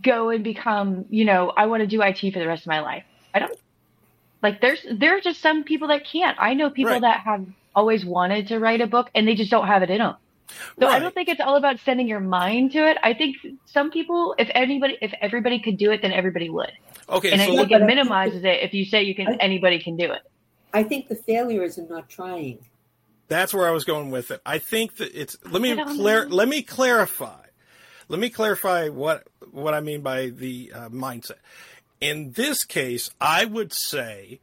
go 0.00 0.30
and 0.30 0.42
become, 0.42 1.04
you 1.10 1.24
know, 1.24 1.52
I 1.54 1.66
want 1.66 1.82
to 1.82 1.86
do 1.86 2.00
IT 2.02 2.20
for 2.32 2.38
the 2.38 2.46
rest 2.46 2.62
of 2.62 2.68
my 2.68 2.80
life. 2.80 3.04
I 3.34 3.40
don't 3.40 3.58
like 4.42 4.60
there's 4.60 4.84
there 4.90 5.16
are 5.16 5.20
just 5.20 5.40
some 5.40 5.64
people 5.64 5.88
that 5.88 6.04
can't. 6.04 6.36
I 6.40 6.54
know 6.54 6.70
people 6.70 6.92
right. 6.92 7.02
that 7.02 7.20
have 7.20 7.46
always 7.74 8.04
wanted 8.04 8.48
to 8.48 8.58
write 8.58 8.80
a 8.80 8.86
book 8.86 9.10
and 9.14 9.26
they 9.26 9.34
just 9.34 9.50
don't 9.50 9.66
have 9.66 9.82
it 9.82 9.90
in 9.90 9.98
them. 9.98 10.16
So 10.78 10.86
right. 10.86 10.96
I 10.96 10.98
don't 10.98 11.14
think 11.14 11.28
it's 11.28 11.40
all 11.40 11.56
about 11.56 11.78
sending 11.80 12.08
your 12.08 12.20
mind 12.20 12.72
to 12.72 12.86
it. 12.86 12.98
I 13.02 13.14
think 13.14 13.36
some 13.66 13.90
people, 13.90 14.34
if 14.38 14.50
anybody, 14.54 14.98
if 15.00 15.12
everybody 15.20 15.60
could 15.60 15.78
do 15.78 15.90
it, 15.90 16.02
then 16.02 16.12
everybody 16.12 16.50
would. 16.50 16.72
Okay, 17.08 17.30
and 17.30 17.40
so 17.40 17.52
I 17.52 17.56
think 17.56 17.70
it 17.70 17.82
minimizes 17.82 18.44
it 18.44 18.62
if 18.62 18.74
you 18.74 18.84
say 18.84 19.02
you 19.02 19.14
can. 19.14 19.28
I, 19.28 19.36
anybody 19.40 19.78
can 19.78 19.96
do 19.96 20.12
it. 20.12 20.20
I 20.72 20.82
think 20.82 21.08
the 21.08 21.14
failure 21.14 21.62
is 21.62 21.78
in 21.78 21.88
not 21.88 22.08
trying. 22.08 22.58
That's 23.28 23.54
where 23.54 23.66
I 23.66 23.70
was 23.70 23.84
going 23.84 24.10
with 24.10 24.30
it. 24.30 24.40
I 24.44 24.58
think 24.58 24.96
that 24.96 25.14
it's. 25.14 25.36
Let 25.50 25.62
me 25.62 25.74
clar- 25.74 26.28
Let 26.28 26.48
me 26.48 26.62
clarify. 26.62 27.40
Let 28.08 28.20
me 28.20 28.30
clarify 28.30 28.88
what 28.88 29.26
what 29.50 29.74
I 29.74 29.80
mean 29.80 30.02
by 30.02 30.28
the 30.28 30.72
uh, 30.74 30.88
mindset. 30.88 31.38
In 32.02 32.32
this 32.32 32.64
case, 32.64 33.10
I 33.20 33.44
would 33.44 33.72
say, 33.72 34.40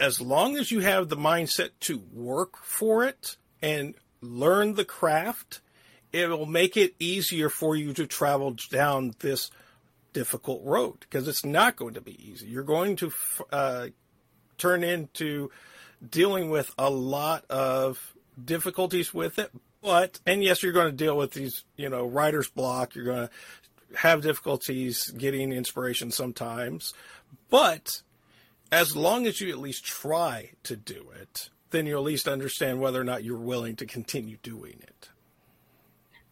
as 0.00 0.18
long 0.18 0.56
as 0.56 0.70
you 0.70 0.80
have 0.80 1.10
the 1.10 1.16
mindset 1.16 1.70
to 1.80 2.02
work 2.10 2.56
for 2.64 3.04
it 3.04 3.36
and 3.60 3.94
learn 4.22 4.74
the 4.74 4.86
craft, 4.86 5.60
it 6.10 6.30
will 6.30 6.46
make 6.46 6.78
it 6.78 6.94
easier 6.98 7.50
for 7.50 7.76
you 7.76 7.92
to 7.92 8.06
travel 8.06 8.56
down 8.70 9.12
this 9.18 9.50
difficult 10.14 10.62
road 10.64 11.00
because 11.00 11.28
it's 11.28 11.44
not 11.44 11.76
going 11.76 11.94
to 11.94 12.00
be 12.00 12.30
easy. 12.30 12.46
You're 12.46 12.62
going 12.62 12.96
to 12.96 13.12
uh, 13.52 13.88
turn 14.56 14.82
into 14.82 15.50
dealing 16.08 16.48
with 16.48 16.72
a 16.78 16.88
lot 16.88 17.44
of 17.50 18.14
difficulties 18.42 19.12
with 19.12 19.38
it. 19.38 19.50
But, 19.82 20.18
and 20.24 20.42
yes, 20.42 20.62
you're 20.62 20.72
going 20.72 20.90
to 20.90 20.96
deal 20.96 21.14
with 21.14 21.32
these, 21.32 21.62
you 21.76 21.90
know, 21.90 22.06
writer's 22.06 22.48
block. 22.48 22.94
You're 22.94 23.04
going 23.04 23.28
to 23.28 23.30
have 23.96 24.22
difficulties 24.22 25.10
getting 25.10 25.52
inspiration 25.52 26.10
sometimes, 26.10 26.92
but 27.50 28.02
as 28.72 28.96
long 28.96 29.26
as 29.26 29.40
you 29.40 29.50
at 29.50 29.58
least 29.58 29.84
try 29.84 30.50
to 30.64 30.76
do 30.76 31.06
it, 31.20 31.50
then 31.70 31.86
you 31.86 31.96
at 31.96 32.02
least 32.02 32.28
understand 32.28 32.80
whether 32.80 33.00
or 33.00 33.04
not 33.04 33.24
you're 33.24 33.36
willing 33.36 33.76
to 33.76 33.86
continue 33.86 34.36
doing 34.42 34.76
it. 34.80 35.08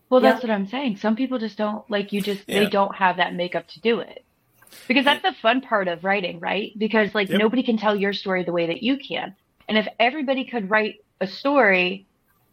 Well, 0.09 0.23
yeah. 0.23 0.33
that's 0.33 0.43
what 0.45 0.51
I'm 0.51 0.67
saying. 0.67 0.99
Some 0.99 1.17
people 1.17 1.39
just 1.39 1.57
don't 1.57 1.89
like 1.91 2.13
you 2.13 2.21
just 2.21 2.43
yeah. 2.47 2.61
they 2.61 2.67
don't 2.67 2.95
have 2.95 3.17
that 3.17 3.35
makeup 3.35 3.67
to 3.69 3.81
do 3.81 4.01
it. 4.01 4.25
Because 4.89 5.05
that's 5.05 5.23
the 5.23 5.33
fun 5.41 5.61
part 5.61 5.89
of 5.89 6.05
writing, 6.05 6.39
right? 6.41 6.73
Because 6.77 7.15
like 7.15 7.29
yep. 7.29 7.39
nobody 7.39 7.63
can 7.63 7.77
tell 7.77 7.95
your 7.95 8.13
story 8.13 8.45
the 8.45 8.53
way 8.53 8.67
that 8.67 8.83
you 8.83 8.99
can. 8.99 9.35
And 9.69 9.79
if 9.79 9.87
everybody 9.99 10.45
could 10.45 10.71
write 10.71 11.05
a 11.21 11.27
story, 11.27 12.07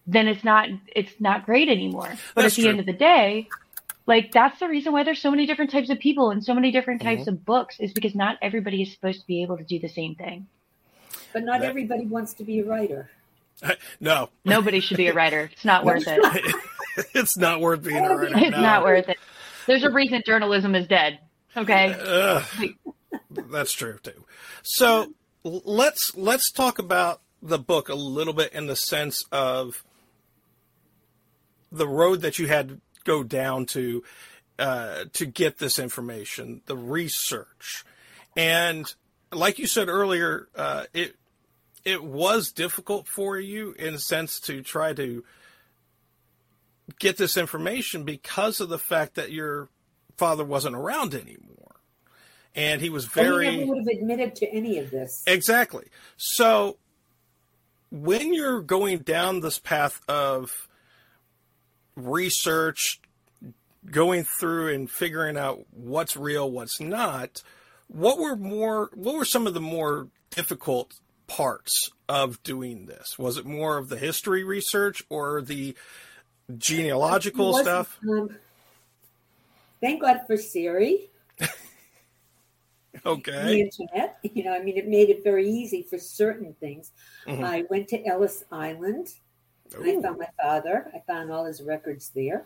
then 0.07 0.27
it's 0.27 0.43
not 0.43 0.69
it's 0.87 1.11
not 1.19 1.45
great 1.45 1.69
anymore. 1.69 2.09
But 2.33 2.43
that's 2.43 2.53
at 2.53 2.55
the 2.55 2.61
true. 2.63 2.71
end 2.71 2.79
of 2.79 2.85
the 2.85 2.93
day, 2.93 3.47
like 4.09 4.31
that's 4.31 4.59
the 4.59 4.67
reason 4.67 4.91
why 4.91 5.03
there's 5.03 5.21
so 5.21 5.29
many 5.29 5.45
different 5.45 5.69
types 5.69 5.91
of 5.91 5.99
people 5.99 6.31
and 6.31 6.43
so 6.43 6.55
many 6.55 6.71
different 6.71 7.03
types 7.03 7.21
mm-hmm. 7.21 7.29
of 7.29 7.45
books 7.45 7.79
is 7.79 7.93
because 7.93 8.15
not 8.15 8.37
everybody 8.41 8.81
is 8.81 8.91
supposed 8.91 9.21
to 9.21 9.27
be 9.27 9.43
able 9.43 9.55
to 9.57 9.63
do 9.63 9.77
the 9.77 9.87
same 9.87 10.15
thing. 10.15 10.47
But 11.31 11.43
not 11.43 11.61
that, 11.61 11.69
everybody 11.69 12.07
wants 12.07 12.33
to 12.33 12.43
be 12.43 12.59
a 12.59 12.65
writer. 12.65 13.09
No. 13.99 14.29
Nobody 14.45 14.79
should 14.79 14.95
be 14.95 15.07
a 15.07 15.13
writer. 15.13 15.49
It's 15.51 15.65
not 15.65 15.83
worth 15.83 16.05
it. 16.07 16.55
it's 17.13 17.37
not 17.37 17.59
worth 17.59 17.83
being 17.83 17.97
a 17.97 18.15
writer. 18.15 18.37
It's 18.37 18.51
no. 18.51 18.61
not 18.61 18.83
worth 18.83 19.09
it. 19.09 19.17
There's 19.67 19.83
a 19.83 19.91
reason 19.91 20.23
journalism 20.25 20.75
is 20.75 20.87
dead. 20.87 21.19
Okay. 21.55 21.93
Uh, 21.93 22.41
that's 23.29 23.73
true 23.73 23.99
too. 24.01 24.23
So 24.63 25.13
let's 25.43 26.15
let's 26.15 26.51
talk 26.51 26.79
about 26.79 27.21
the 27.43 27.59
book 27.59 27.89
a 27.89 27.95
little 27.95 28.33
bit 28.33 28.53
in 28.53 28.67
the 28.67 28.77
sense 28.77 29.25
of 29.29 29.83
the 31.69 31.87
road 31.87 32.21
that 32.21 32.39
you 32.39 32.47
had 32.47 32.79
go 33.09 33.23
down 33.23 33.65
to 33.65 34.03
uh, 34.59 35.05
to 35.13 35.25
get 35.25 35.57
this 35.57 35.79
information, 35.79 36.61
the 36.67 36.77
research, 36.77 37.83
and 38.37 38.93
like 39.31 39.57
you 39.57 39.65
said 39.65 39.89
earlier, 39.89 40.47
uh, 40.55 40.85
it 40.93 41.15
it 41.83 42.03
was 42.03 42.51
difficult 42.51 43.07
for 43.07 43.39
you 43.39 43.73
in 43.79 43.95
a 43.95 43.99
sense 43.99 44.39
to 44.41 44.61
try 44.61 44.93
to 44.93 45.23
get 46.99 47.17
this 47.17 47.35
information 47.35 48.03
because 48.03 48.59
of 48.59 48.69
the 48.69 48.79
fact 48.79 49.15
that 49.15 49.31
your 49.31 49.69
father 50.17 50.43
wasn't 50.43 50.75
around 50.75 51.15
anymore, 51.15 51.75
and 52.53 52.79
he 52.79 52.89
was 52.89 53.05
very. 53.05 53.47
And 53.47 53.55
he 53.55 53.61
never 53.61 53.75
would 53.75 53.87
have 53.87 54.01
admitted 54.01 54.35
to 54.35 54.51
any 54.51 54.77
of 54.77 54.91
this. 54.91 55.23
Exactly. 55.25 55.87
So 56.17 56.77
when 57.91 58.33
you're 58.33 58.61
going 58.61 58.99
down 58.99 59.39
this 59.39 59.57
path 59.57 59.99
of 60.07 60.67
research, 62.07 63.01
going 63.89 64.23
through 64.23 64.73
and 64.73 64.89
figuring 64.89 65.37
out 65.37 65.65
what's 65.71 66.17
real, 66.17 66.49
what's 66.49 66.79
not, 66.79 67.41
what 67.87 68.19
were 68.19 68.35
more 68.35 68.89
what 68.93 69.15
were 69.15 69.25
some 69.25 69.47
of 69.47 69.53
the 69.53 69.61
more 69.61 70.07
difficult 70.29 70.99
parts 71.27 71.91
of 72.07 72.41
doing 72.43 72.85
this? 72.85 73.17
Was 73.17 73.37
it 73.37 73.45
more 73.45 73.77
of 73.77 73.89
the 73.89 73.97
history 73.97 74.43
research 74.43 75.03
or 75.09 75.41
the 75.41 75.75
genealogical 76.57 77.53
stuff? 77.57 77.97
Um, 78.07 78.35
thank 79.81 80.01
God 80.01 80.21
for 80.27 80.37
Siri. 80.37 81.09
okay. 83.05 83.31
The 83.31 83.61
internet. 83.61 84.17
You 84.23 84.43
know, 84.43 84.53
I 84.53 84.61
mean, 84.61 84.77
it 84.77 84.87
made 84.87 85.09
it 85.09 85.23
very 85.23 85.49
easy 85.49 85.83
for 85.83 85.97
certain 85.97 86.53
things. 86.59 86.91
Mm-hmm. 87.27 87.43
I 87.43 87.65
went 87.69 87.87
to 87.89 88.05
Ellis 88.05 88.43
Island. 88.51 89.07
Ooh. 89.77 89.99
I 89.99 90.01
found 90.01 90.19
my 90.19 90.29
father. 90.41 90.91
I 90.93 90.99
found 90.99 91.31
all 91.31 91.45
his 91.45 91.61
records 91.61 92.11
there 92.15 92.45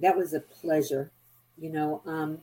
that 0.00 0.16
was 0.16 0.34
a 0.34 0.40
pleasure, 0.40 1.10
you 1.58 1.70
know. 1.70 2.02
Um, 2.06 2.38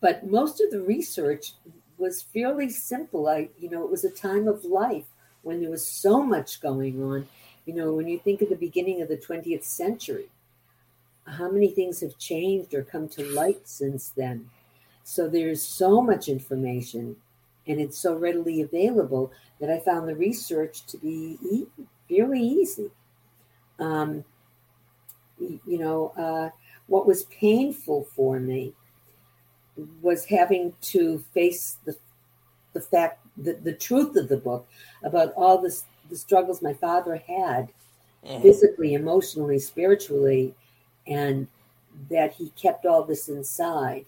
but 0.00 0.26
most 0.26 0.60
of 0.60 0.70
the 0.70 0.82
research 0.82 1.54
was 1.98 2.22
fairly 2.22 2.70
simple. 2.70 3.28
I, 3.28 3.48
you 3.58 3.70
know, 3.70 3.84
it 3.84 3.90
was 3.90 4.04
a 4.04 4.10
time 4.10 4.48
of 4.48 4.64
life 4.64 5.06
when 5.42 5.60
there 5.60 5.70
was 5.70 5.86
so 5.86 6.22
much 6.22 6.60
going 6.60 7.02
on. 7.02 7.28
You 7.66 7.74
know, 7.74 7.92
when 7.92 8.08
you 8.08 8.18
think 8.18 8.42
of 8.42 8.48
the 8.48 8.56
beginning 8.56 9.00
of 9.00 9.08
the 9.08 9.16
20th 9.16 9.64
century, 9.64 10.28
how 11.26 11.50
many 11.50 11.68
things 11.68 12.00
have 12.00 12.18
changed 12.18 12.74
or 12.74 12.82
come 12.82 13.08
to 13.10 13.24
light 13.32 13.68
since 13.68 14.08
then? 14.08 14.50
So 15.04 15.28
there's 15.28 15.62
so 15.62 16.00
much 16.00 16.28
information 16.28 17.16
and 17.66 17.80
it's 17.80 17.98
so 17.98 18.16
readily 18.16 18.62
available 18.62 19.32
that 19.60 19.70
I 19.70 19.78
found 19.80 20.08
the 20.08 20.14
research 20.14 20.86
to 20.86 20.98
be 20.98 21.38
e- 21.42 21.84
fairly 22.08 22.40
easy. 22.40 22.90
Um, 23.78 24.24
you 25.38 25.78
know, 25.78 26.12
uh, 26.16 26.50
what 26.86 27.06
was 27.06 27.24
painful 27.24 28.04
for 28.14 28.40
me 28.40 28.74
was 30.02 30.24
having 30.26 30.74
to 30.82 31.24
face 31.32 31.78
the 31.84 31.96
the 32.72 32.80
fact 32.80 33.24
that 33.36 33.64
the 33.64 33.72
truth 33.72 34.16
of 34.16 34.28
the 34.28 34.36
book 34.36 34.68
about 35.02 35.32
all 35.34 35.60
this 35.60 35.84
the 36.08 36.16
struggles 36.16 36.60
my 36.60 36.74
father 36.74 37.16
had 37.16 37.72
mm-hmm. 38.24 38.42
physically 38.42 38.94
emotionally 38.94 39.58
spiritually 39.58 40.54
and 41.06 41.48
that 42.10 42.32
he 42.32 42.50
kept 42.50 42.84
all 42.86 43.02
this 43.04 43.28
inside 43.28 44.04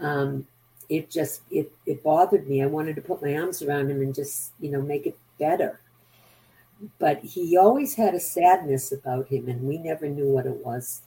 um, 0.00 0.46
it 0.88 1.10
just 1.10 1.42
it 1.50 1.72
it 1.86 2.02
bothered 2.02 2.48
me. 2.48 2.62
I 2.62 2.66
wanted 2.66 2.96
to 2.96 3.02
put 3.02 3.22
my 3.22 3.36
arms 3.36 3.62
around 3.62 3.90
him 3.90 4.00
and 4.00 4.14
just 4.14 4.52
you 4.60 4.70
know 4.70 4.82
make 4.82 5.06
it 5.06 5.18
better. 5.38 5.80
But 6.98 7.20
he 7.20 7.56
always 7.56 7.94
had 7.94 8.14
a 8.14 8.20
sadness 8.20 8.92
about 8.92 9.28
him, 9.28 9.48
and 9.48 9.62
we 9.62 9.78
never 9.78 10.08
knew 10.08 10.28
what 10.28 10.46
it 10.46 10.64
was. 10.64 11.02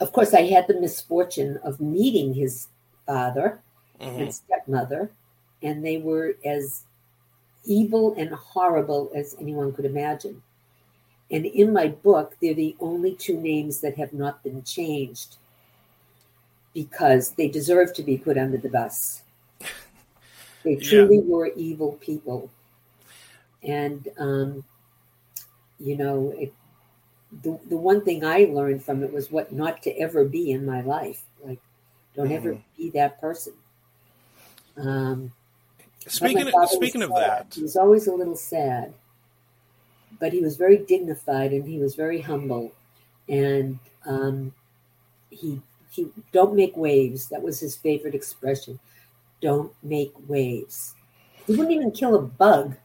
Of 0.00 0.12
course, 0.12 0.34
I 0.34 0.42
had 0.42 0.66
the 0.66 0.80
misfortune 0.80 1.58
of 1.62 1.80
meeting 1.80 2.34
his 2.34 2.68
father 3.06 3.60
mm-hmm. 4.00 4.22
and 4.22 4.34
stepmother, 4.34 5.10
and 5.62 5.84
they 5.84 5.98
were 5.98 6.34
as 6.44 6.82
evil 7.64 8.14
and 8.18 8.30
horrible 8.30 9.10
as 9.14 9.36
anyone 9.40 9.72
could 9.72 9.84
imagine. 9.84 10.42
And 11.30 11.46
in 11.46 11.72
my 11.72 11.88
book, 11.88 12.36
they're 12.42 12.52
the 12.52 12.76
only 12.80 13.14
two 13.14 13.40
names 13.40 13.80
that 13.80 13.96
have 13.96 14.12
not 14.12 14.42
been 14.42 14.62
changed 14.64 15.36
because 16.74 17.32
they 17.32 17.48
deserve 17.48 17.92
to 17.94 18.02
be 18.02 18.16
put 18.16 18.38
under 18.38 18.58
the 18.58 18.68
bus. 18.68 19.22
They 20.64 20.76
truly 20.76 21.16
yeah. 21.16 21.24
were 21.24 21.50
evil 21.56 21.98
people. 22.00 22.48
And, 23.64 24.06
um, 24.16 24.62
you 25.80 25.96
know, 25.96 26.32
it, 26.38 26.52
the, 27.42 27.58
the 27.68 27.76
one 27.76 28.04
thing 28.04 28.24
I 28.24 28.44
learned 28.44 28.84
from 28.84 29.02
it 29.02 29.12
was 29.12 29.28
what 29.28 29.52
not 29.52 29.82
to 29.82 29.90
ever 29.98 30.24
be 30.24 30.52
in 30.52 30.64
my 30.64 30.80
life. 30.80 31.24
Like, 31.44 31.58
don't 32.14 32.28
mm. 32.28 32.36
ever 32.36 32.58
be 32.76 32.90
that 32.90 33.20
person. 33.20 33.54
Um, 34.76 35.32
speaking 36.06 36.46
of, 36.46 36.70
speaking 36.70 37.02
of 37.02 37.10
that, 37.10 37.52
he 37.54 37.62
was 37.62 37.76
always 37.76 38.06
a 38.06 38.14
little 38.14 38.36
sad, 38.36 38.94
but 40.18 40.32
he 40.32 40.40
was 40.40 40.56
very 40.56 40.78
dignified 40.78 41.52
and 41.52 41.66
he 41.66 41.78
was 41.78 41.94
very 41.94 42.20
humble, 42.20 42.72
and 43.28 43.78
um, 44.06 44.52
he 45.30 45.60
he 45.92 46.08
don't 46.32 46.56
make 46.56 46.76
waves. 46.76 47.28
That 47.28 47.42
was 47.42 47.60
his 47.60 47.76
favorite 47.76 48.14
expression. 48.14 48.78
Don't 49.40 49.72
make 49.82 50.12
waves. 50.26 50.94
He 51.46 51.52
wouldn't 51.52 51.74
even 51.74 51.90
kill 51.90 52.14
a 52.14 52.22
bug. 52.22 52.76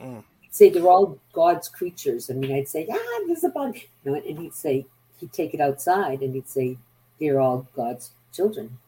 Mm. 0.00 0.24
He'd 0.40 0.54
say 0.54 0.70
they're 0.70 0.88
all 0.88 1.18
God's 1.32 1.68
creatures. 1.68 2.30
I 2.30 2.34
mean, 2.34 2.52
I'd 2.52 2.68
say, 2.68 2.86
ah, 2.90 3.20
there's 3.26 3.44
a 3.44 3.50
bug. 3.50 3.76
You 3.76 4.12
know, 4.12 4.14
and 4.14 4.38
he'd 4.38 4.54
say, 4.54 4.86
he'd 5.18 5.32
take 5.32 5.52
it 5.52 5.60
outside 5.60 6.22
and 6.22 6.34
he'd 6.34 6.48
say, 6.48 6.78
they're 7.20 7.40
all 7.40 7.66
God's 7.76 8.10
children. 8.32 8.78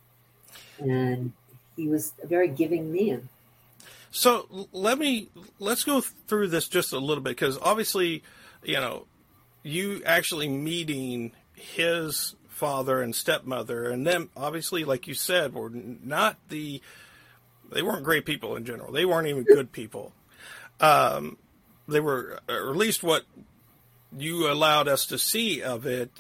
And 0.79 1.33
he 1.77 1.89
was 1.89 2.15
a 2.23 2.27
very 2.27 2.49
giving 2.49 2.91
man. 2.91 3.29
So 4.11 4.69
let 4.73 4.99
me 4.99 5.29
let's 5.59 5.85
go 5.85 6.01
through 6.01 6.49
this 6.49 6.69
just 6.69 6.93
a 6.93 6.99
little 6.99 7.23
bit 7.23 7.31
because 7.31 7.59
obviously, 7.61 8.23
you 8.63 8.75
know, 8.75 9.07
you 9.63 10.03
actually 10.05 10.49
meeting 10.49 11.33
his 11.55 12.35
father 12.63 13.03
and 13.03 13.13
stepmother, 13.13 13.91
and 13.91 14.07
then 14.07 14.29
obviously, 14.37 14.85
like 14.85 15.09
you 15.09 15.15
said, 15.15 15.53
were 15.53 15.69
not 15.69 16.37
the 16.49 16.81
they 17.73 17.83
weren't 17.83 18.05
great 18.05 18.25
people 18.25 18.55
in 18.55 18.65
general. 18.65 18.93
They 18.93 19.05
weren't 19.05 19.27
even 19.27 19.43
good 19.43 19.73
people. 19.73 20.13
Um, 20.79 21.39
they 21.89 21.99
were, 21.99 22.39
or 22.49 22.71
at 22.71 22.77
least 22.77 23.03
what 23.03 23.25
you 24.17 24.49
allowed 24.49 24.87
us 24.87 25.07
to 25.07 25.19
see 25.19 25.61
of 25.61 25.87
it. 25.87 26.13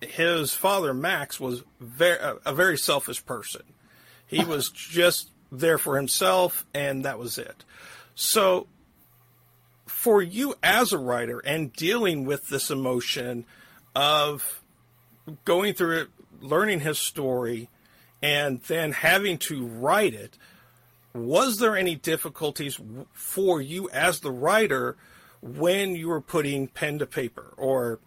His 0.00 0.54
father 0.54 0.94
Max 0.94 1.38
was 1.38 1.62
very 1.80 2.38
a 2.46 2.54
very 2.54 2.78
selfish 2.78 3.22
person. 3.26 3.62
He 4.26 4.42
was 4.42 4.70
just 4.70 5.28
there 5.52 5.76
for 5.76 5.98
himself, 5.98 6.64
and 6.72 7.04
that 7.04 7.18
was 7.18 7.36
it. 7.36 7.62
So, 8.14 8.68
for 9.84 10.22
you 10.22 10.54
as 10.62 10.94
a 10.94 10.98
writer 10.98 11.40
and 11.40 11.74
dealing 11.74 12.24
with 12.24 12.48
this 12.48 12.70
emotion 12.70 13.44
of 13.94 14.62
going 15.44 15.74
through 15.74 16.00
it, 16.00 16.08
learning 16.40 16.80
his 16.80 16.98
story, 16.98 17.68
and 18.22 18.60
then 18.62 18.92
having 18.92 19.38
to 19.38 19.66
write 19.66 20.14
it, 20.14 20.36
was 21.14 21.58
there 21.58 21.76
any 21.76 21.94
difficulties 21.94 22.78
for 23.12 23.60
you 23.60 23.88
as 23.90 24.20
the 24.20 24.30
writer 24.30 24.96
when 25.40 25.94
you 25.94 26.08
were 26.08 26.20
putting 26.20 26.68
pen 26.68 26.98
to 26.98 27.06
paper 27.06 27.54
or 27.56 28.00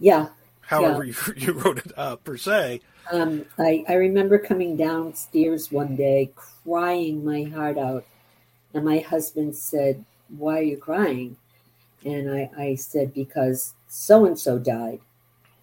yeah 0.00 0.28
however 0.62 1.04
yeah. 1.04 1.12
You, 1.26 1.34
you 1.36 1.52
wrote 1.52 1.78
it 1.78 1.96
up 1.96 2.24
per 2.24 2.36
se 2.36 2.80
um, 3.10 3.46
I, 3.58 3.84
I 3.88 3.94
remember 3.94 4.38
coming 4.38 4.76
downstairs 4.76 5.72
one 5.72 5.96
day 5.96 6.30
crying 6.34 7.24
my 7.24 7.44
heart 7.44 7.78
out. 7.78 8.04
And 8.74 8.84
my 8.84 8.98
husband 8.98 9.56
said, 9.56 10.04
Why 10.28 10.58
are 10.58 10.62
you 10.62 10.76
crying? 10.76 11.36
And 12.04 12.30
I, 12.30 12.50
I 12.56 12.74
said, 12.74 13.14
Because 13.14 13.74
so 13.88 14.26
and 14.26 14.38
so 14.38 14.58
died. 14.58 15.00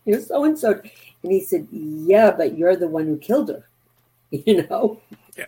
You're 0.06 0.22
so 0.22 0.44
and 0.44 0.58
so. 0.58 0.80
And 1.24 1.32
he 1.32 1.42
said, 1.42 1.68
Yeah, 1.72 2.32
but 2.32 2.58
you're 2.58 2.76
the 2.76 2.88
one 2.88 3.06
who 3.06 3.18
killed 3.18 3.50
her. 3.50 3.68
You 4.32 4.68
know? 4.68 5.00
Yeah. 5.38 5.46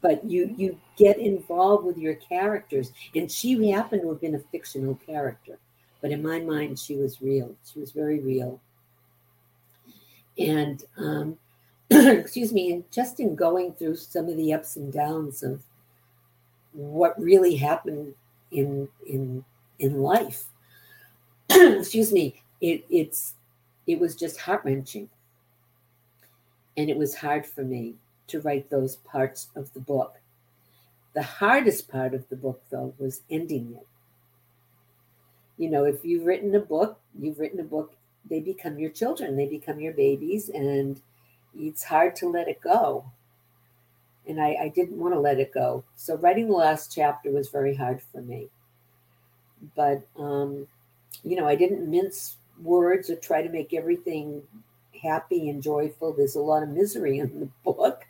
But 0.00 0.24
you 0.24 0.52
you 0.56 0.78
get 0.96 1.18
involved 1.18 1.84
with 1.84 1.96
your 1.96 2.14
characters. 2.16 2.92
And 3.14 3.30
she 3.30 3.70
happened 3.70 4.02
to 4.02 4.08
have 4.08 4.20
been 4.20 4.34
a 4.34 4.40
fictional 4.50 4.96
character. 5.06 5.58
But 6.00 6.10
in 6.10 6.22
my 6.22 6.40
mind, 6.40 6.78
she 6.78 6.96
was 6.96 7.22
real. 7.22 7.54
She 7.64 7.78
was 7.78 7.92
very 7.92 8.18
real 8.18 8.60
and 10.38 10.82
um, 10.96 11.36
excuse 11.90 12.52
me, 12.52 12.72
and 12.72 12.90
just 12.90 13.20
in 13.20 13.34
going 13.34 13.72
through 13.72 13.96
some 13.96 14.28
of 14.28 14.36
the 14.36 14.52
ups 14.52 14.76
and 14.76 14.92
downs 14.92 15.42
of 15.42 15.62
what 16.72 17.20
really 17.20 17.54
happened 17.54 18.14
in 18.50 18.88
in 19.06 19.44
in 19.78 20.00
life. 20.02 20.44
excuse 21.50 22.12
me, 22.12 22.42
it 22.62 22.86
it's 22.88 23.34
it 23.86 24.00
was 24.00 24.16
just 24.16 24.40
heart 24.40 24.62
wrenching, 24.64 25.10
and 26.78 26.88
it 26.88 26.96
was 26.96 27.16
hard 27.16 27.44
for 27.44 27.62
me 27.62 27.96
to 28.28 28.40
write 28.40 28.70
those 28.70 28.96
parts 28.96 29.48
of 29.54 29.70
the 29.74 29.80
book. 29.80 30.14
The 31.14 31.22
hardest 31.22 31.88
part 31.88 32.14
of 32.14 32.26
the 32.30 32.36
book, 32.36 32.62
though, 32.70 32.94
was 32.98 33.20
ending 33.28 33.76
it. 33.78 33.86
You 35.58 35.68
know, 35.68 35.84
if 35.84 36.02
you've 36.02 36.24
written 36.24 36.54
a 36.54 36.60
book, 36.60 36.98
you've 37.20 37.38
written 37.38 37.60
a 37.60 37.64
book 37.64 37.92
they 38.28 38.40
become 38.40 38.78
your 38.78 38.90
children, 38.90 39.36
they 39.36 39.46
become 39.46 39.80
your 39.80 39.92
babies, 39.92 40.48
and 40.48 41.00
it's 41.58 41.84
hard 41.84 42.16
to 42.16 42.28
let 42.28 42.48
it 42.48 42.60
go. 42.60 43.04
And 44.26 44.40
I, 44.40 44.54
I 44.54 44.68
didn't 44.68 44.98
want 44.98 45.14
to 45.14 45.20
let 45.20 45.40
it 45.40 45.52
go. 45.52 45.84
So 45.96 46.16
writing 46.16 46.48
the 46.48 46.54
last 46.54 46.94
chapter 46.94 47.30
was 47.30 47.48
very 47.48 47.74
hard 47.74 48.00
for 48.12 48.22
me. 48.22 48.48
But, 49.74 50.06
um, 50.16 50.68
you 51.24 51.36
know, 51.36 51.46
I 51.48 51.56
didn't 51.56 51.90
mince 51.90 52.36
words 52.60 53.10
or 53.10 53.16
try 53.16 53.42
to 53.42 53.48
make 53.48 53.72
everything 53.72 54.42
happy 55.02 55.48
and 55.48 55.62
joyful. 55.62 56.12
There's 56.12 56.34
a 56.34 56.40
lot 56.40 56.62
of 56.62 56.68
misery 56.68 57.18
in 57.18 57.40
the 57.40 57.48
book. 57.64 58.06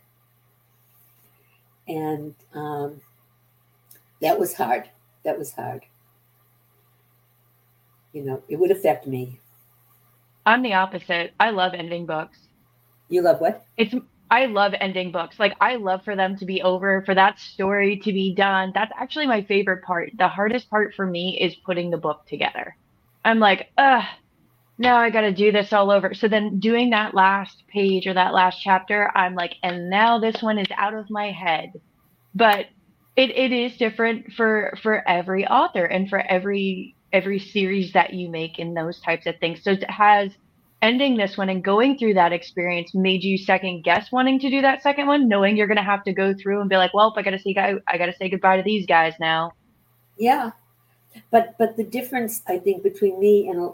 And 1.88 2.34
um, 2.54 3.00
that 4.20 4.38
was 4.38 4.54
hard. 4.54 4.88
That 5.24 5.38
was 5.38 5.52
hard. 5.52 5.84
You 8.12 8.22
know, 8.22 8.42
it 8.48 8.56
would 8.56 8.70
affect 8.70 9.06
me. 9.06 9.40
I'm 10.44 10.62
the 10.62 10.74
opposite. 10.74 11.32
I 11.40 11.50
love 11.50 11.72
ending 11.74 12.06
books. 12.06 12.38
You 13.08 13.22
love 13.22 13.40
what? 13.40 13.64
It's 13.76 13.94
I 14.30 14.46
love 14.46 14.72
ending 14.80 15.12
books. 15.12 15.38
Like 15.38 15.54
I 15.60 15.76
love 15.76 16.02
for 16.04 16.16
them 16.16 16.36
to 16.38 16.46
be 16.46 16.62
over, 16.62 17.02
for 17.02 17.14
that 17.14 17.38
story 17.38 17.98
to 17.98 18.12
be 18.12 18.34
done. 18.34 18.72
That's 18.74 18.92
actually 18.98 19.26
my 19.26 19.42
favorite 19.42 19.84
part. 19.84 20.10
The 20.16 20.28
hardest 20.28 20.70
part 20.70 20.94
for 20.94 21.06
me 21.06 21.38
is 21.38 21.54
putting 21.54 21.90
the 21.90 21.98
book 21.98 22.24
together. 22.26 22.74
I'm 23.24 23.38
like, 23.38 23.70
ugh, 23.76 24.04
now 24.78 24.96
I 24.96 25.10
got 25.10 25.22
to 25.22 25.32
do 25.32 25.52
this 25.52 25.72
all 25.72 25.90
over. 25.90 26.14
So 26.14 26.28
then 26.28 26.58
doing 26.58 26.90
that 26.90 27.14
last 27.14 27.62
page 27.68 28.06
or 28.06 28.14
that 28.14 28.34
last 28.34 28.60
chapter, 28.62 29.10
I'm 29.14 29.34
like, 29.34 29.54
and 29.62 29.90
now 29.90 30.18
this 30.18 30.42
one 30.42 30.58
is 30.58 30.68
out 30.76 30.94
of 30.94 31.10
my 31.10 31.30
head. 31.30 31.72
But 32.34 32.66
it, 33.16 33.30
it 33.30 33.52
is 33.52 33.76
different 33.76 34.32
for 34.32 34.74
for 34.82 35.06
every 35.06 35.46
author 35.46 35.84
and 35.84 36.08
for 36.08 36.18
every 36.18 36.96
every 37.12 37.38
series 37.38 37.92
that 37.92 38.14
you 38.14 38.30
make 38.30 38.58
in 38.58 38.72
those 38.72 38.98
types 39.00 39.26
of 39.26 39.38
things. 39.38 39.62
So 39.62 39.76
has 39.88 40.32
ending 40.80 41.16
this 41.16 41.36
one 41.36 41.48
and 41.48 41.62
going 41.62 41.96
through 41.96 42.14
that 42.14 42.32
experience 42.32 42.92
made 42.94 43.22
you 43.22 43.38
second 43.38 43.84
guess 43.84 44.10
wanting 44.10 44.40
to 44.40 44.50
do 44.50 44.62
that 44.62 44.82
second 44.82 45.06
one, 45.06 45.28
knowing 45.28 45.56
you're 45.56 45.68
to 45.76 45.82
have 45.82 46.02
to 46.04 46.12
go 46.12 46.34
through 46.34 46.60
and 46.60 46.68
be 46.68 46.76
like, 46.76 46.92
well, 46.92 47.14
I 47.16 47.22
got 47.22 47.30
to 47.30 47.38
say, 47.38 47.54
I 47.56 47.98
got 47.98 48.06
to 48.06 48.16
say 48.16 48.28
goodbye 48.28 48.56
to 48.56 48.62
these 48.62 48.86
guys 48.86 49.14
now. 49.20 49.52
Yeah, 50.18 50.50
but 51.30 51.56
but 51.58 51.76
the 51.76 51.84
difference 51.84 52.42
I 52.46 52.58
think 52.58 52.82
between 52.82 53.20
me 53.20 53.48
and 53.48 53.72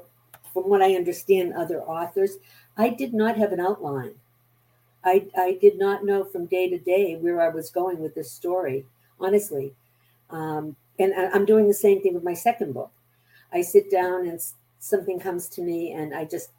from 0.62 0.70
what 0.70 0.82
I 0.82 0.94
understand 0.94 1.54
other 1.54 1.82
authors, 1.82 2.38
I 2.76 2.90
did 2.90 3.14
not 3.14 3.36
have 3.36 3.52
an 3.52 3.60
outline. 3.60 4.14
I 5.04 5.26
I 5.36 5.58
did 5.60 5.78
not 5.78 6.04
know 6.04 6.24
from 6.24 6.46
day 6.46 6.68
to 6.68 6.78
day 6.78 7.16
where 7.16 7.40
I 7.40 7.48
was 7.48 7.70
going 7.70 7.98
with 7.98 8.14
this 8.14 8.32
story, 8.32 8.84
honestly. 9.20 9.74
Um, 10.30 10.76
and 10.98 11.14
I'm 11.14 11.44
doing 11.44 11.68
the 11.68 11.74
same 11.74 12.02
thing 12.02 12.14
with 12.14 12.24
my 12.24 12.34
second 12.34 12.74
book. 12.74 12.90
I 13.52 13.62
sit 13.62 13.90
down 13.90 14.26
and 14.26 14.40
something 14.80 15.20
comes 15.20 15.48
to 15.50 15.62
me 15.62 15.92
and 15.92 16.14
I 16.14 16.24
just 16.24 16.50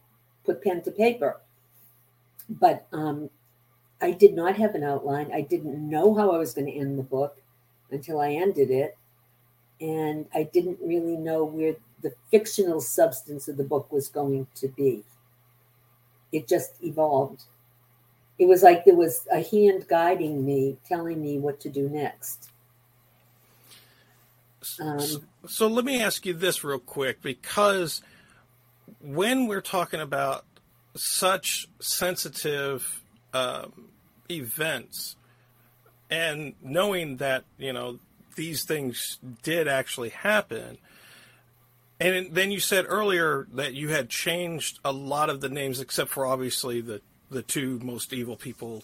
put 0.45 0.63
pen 0.63 0.81
to 0.83 0.91
paper. 0.91 1.41
But 2.49 2.87
um, 2.91 3.29
I 4.01 4.11
did 4.11 4.33
not 4.33 4.55
have 4.55 4.75
an 4.75 4.83
outline. 4.83 5.29
I 5.33 5.41
didn't 5.41 5.87
know 5.87 6.15
how 6.15 6.31
I 6.31 6.37
was 6.37 6.53
going 6.53 6.67
to 6.67 6.73
end 6.73 6.97
the 6.97 7.03
book 7.03 7.37
until 7.91 8.19
I 8.19 8.31
ended 8.31 8.71
it. 8.71 8.97
And 9.81 10.25
I 10.33 10.43
didn't 10.43 10.79
really 10.81 11.17
know 11.17 11.43
where 11.43 11.75
the 12.01 12.13
fictional 12.31 12.81
substance 12.81 13.47
of 13.47 13.57
the 13.57 13.63
book 13.63 13.91
was 13.91 14.07
going 14.07 14.47
to 14.55 14.67
be. 14.67 15.03
It 16.31 16.47
just 16.47 16.71
evolved. 16.81 17.43
it 18.37 18.47
was 18.47 18.63
like 18.63 18.85
there 18.85 18.95
was 18.95 19.27
a 19.31 19.41
hand 19.41 19.87
guiding 19.87 20.45
me, 20.45 20.77
telling 20.87 21.21
me 21.21 21.37
what 21.37 21.59
to 21.61 21.69
do 21.69 21.89
next. 21.89 22.49
Um, 24.79 24.99
so, 24.99 25.21
so 25.47 25.67
let 25.67 25.83
me 25.85 26.01
ask 26.01 26.25
you 26.25 26.33
this 26.33 26.63
real 26.63 26.79
quick 26.79 27.21
because 27.21 28.01
when 29.01 29.47
we're 29.47 29.61
talking 29.61 29.99
about 29.99 30.45
such 30.95 31.67
sensitive 31.79 33.01
um, 33.33 33.89
events 34.29 35.15
and 36.09 36.53
knowing 36.61 37.17
that 37.17 37.43
you 37.57 37.73
know 37.73 37.99
these 38.35 38.63
things 38.63 39.19
did 39.43 39.67
actually 39.67 40.09
happen 40.09 40.77
and 41.99 42.33
then 42.33 42.51
you 42.51 42.59
said 42.59 42.85
earlier 42.87 43.47
that 43.53 43.73
you 43.73 43.89
had 43.89 44.09
changed 44.09 44.79
a 44.85 44.91
lot 44.91 45.29
of 45.29 45.41
the 45.41 45.49
names 45.49 45.79
except 45.79 46.09
for 46.09 46.25
obviously 46.25 46.81
the 46.81 47.01
the 47.29 47.41
two 47.41 47.79
most 47.79 48.13
evil 48.13 48.35
people 48.35 48.83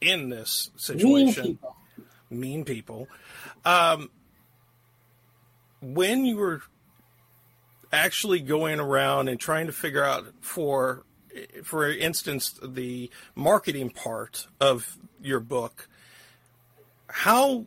in 0.00 0.28
this 0.28 0.70
situation. 0.76 1.44
Mean 1.44 1.54
people, 1.54 1.76
mean 2.30 2.64
people. 2.64 3.08
Um, 3.64 4.10
when 5.80 6.24
you 6.24 6.36
were 6.36 6.62
actually 7.92 8.40
going 8.40 8.80
around 8.80 9.28
and 9.28 9.40
trying 9.40 9.66
to 9.66 9.72
figure 9.72 10.04
out 10.04 10.26
for 10.40 11.04
for 11.64 11.88
instance 11.88 12.58
the 12.62 13.10
marketing 13.34 13.90
part 13.90 14.46
of 14.60 14.96
your 15.22 15.40
book 15.40 15.88
how 17.08 17.64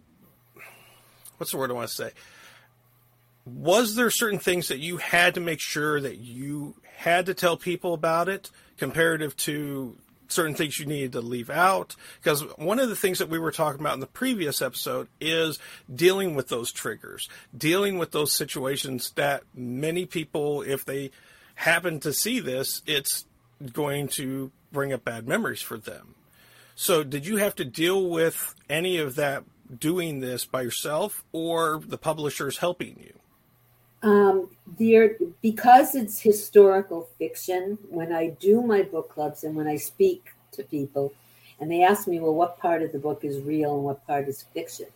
what's 1.37 1.51
the 1.51 1.57
word 1.57 1.71
I 1.71 1.73
want 1.73 1.89
to 1.89 1.93
say 1.93 2.11
was 3.45 3.95
there 3.95 4.09
certain 4.09 4.39
things 4.39 4.69
that 4.69 4.79
you 4.79 4.97
had 4.97 5.35
to 5.35 5.41
make 5.41 5.59
sure 5.59 5.99
that 5.99 6.17
you 6.17 6.75
had 6.95 7.25
to 7.25 7.33
tell 7.33 7.57
people 7.57 7.93
about 7.93 8.29
it 8.29 8.49
comparative 8.77 9.35
to 9.35 9.97
certain 10.29 10.55
things 10.55 10.79
you 10.79 10.85
needed 10.85 11.11
to 11.11 11.21
leave 11.21 11.49
out? 11.49 11.95
Because 12.21 12.41
one 12.57 12.79
of 12.79 12.89
the 12.89 12.95
things 12.95 13.19
that 13.19 13.29
we 13.29 13.39
were 13.39 13.51
talking 13.51 13.81
about 13.81 13.95
in 13.95 13.99
the 13.99 14.07
previous 14.07 14.61
episode 14.61 15.07
is 15.19 15.59
dealing 15.93 16.35
with 16.35 16.47
those 16.47 16.71
triggers 16.71 17.27
dealing 17.55 17.97
with 17.97 18.11
those 18.11 18.31
situations 18.31 19.11
that 19.11 19.43
many 19.53 20.05
people 20.05 20.61
if 20.61 20.85
they 20.85 21.11
happen 21.55 21.99
to 21.99 22.13
see 22.13 22.39
this 22.39 22.81
it's 22.85 23.25
going 23.71 24.07
to 24.07 24.51
bring 24.71 24.91
up 24.91 25.05
bad 25.05 25.27
memories 25.27 25.61
for 25.61 25.77
them. 25.77 26.15
So 26.75 27.03
did 27.03 27.25
you 27.27 27.37
have 27.37 27.55
to 27.55 27.65
deal 27.65 28.09
with 28.09 28.55
any 28.69 28.97
of 28.97 29.15
that 29.15 29.43
doing 29.79 30.19
this 30.19 30.45
by 30.45 30.63
yourself 30.63 31.23
or 31.31 31.81
the 31.85 31.97
publishers 31.97 32.57
helping 32.57 32.99
you 32.99 33.13
um, 34.03 34.49
there, 34.77 35.15
because 35.41 35.95
it's 35.95 36.19
historical 36.19 37.09
fiction, 37.17 37.77
when 37.89 38.13
I 38.13 38.29
do 38.39 38.61
my 38.61 38.83
book 38.83 39.09
clubs 39.09 39.43
and 39.43 39.55
when 39.55 39.67
I 39.67 39.77
speak 39.77 40.25
to 40.51 40.63
people, 40.63 41.13
and 41.59 41.71
they 41.71 41.83
ask 41.83 42.07
me, 42.07 42.19
well, 42.19 42.33
what 42.33 42.59
part 42.59 42.81
of 42.81 42.91
the 42.91 42.99
book 42.99 43.23
is 43.23 43.41
real 43.41 43.75
and 43.75 43.83
what 43.83 44.05
part 44.05 44.27
is 44.27 44.43
fiction? 44.53 44.87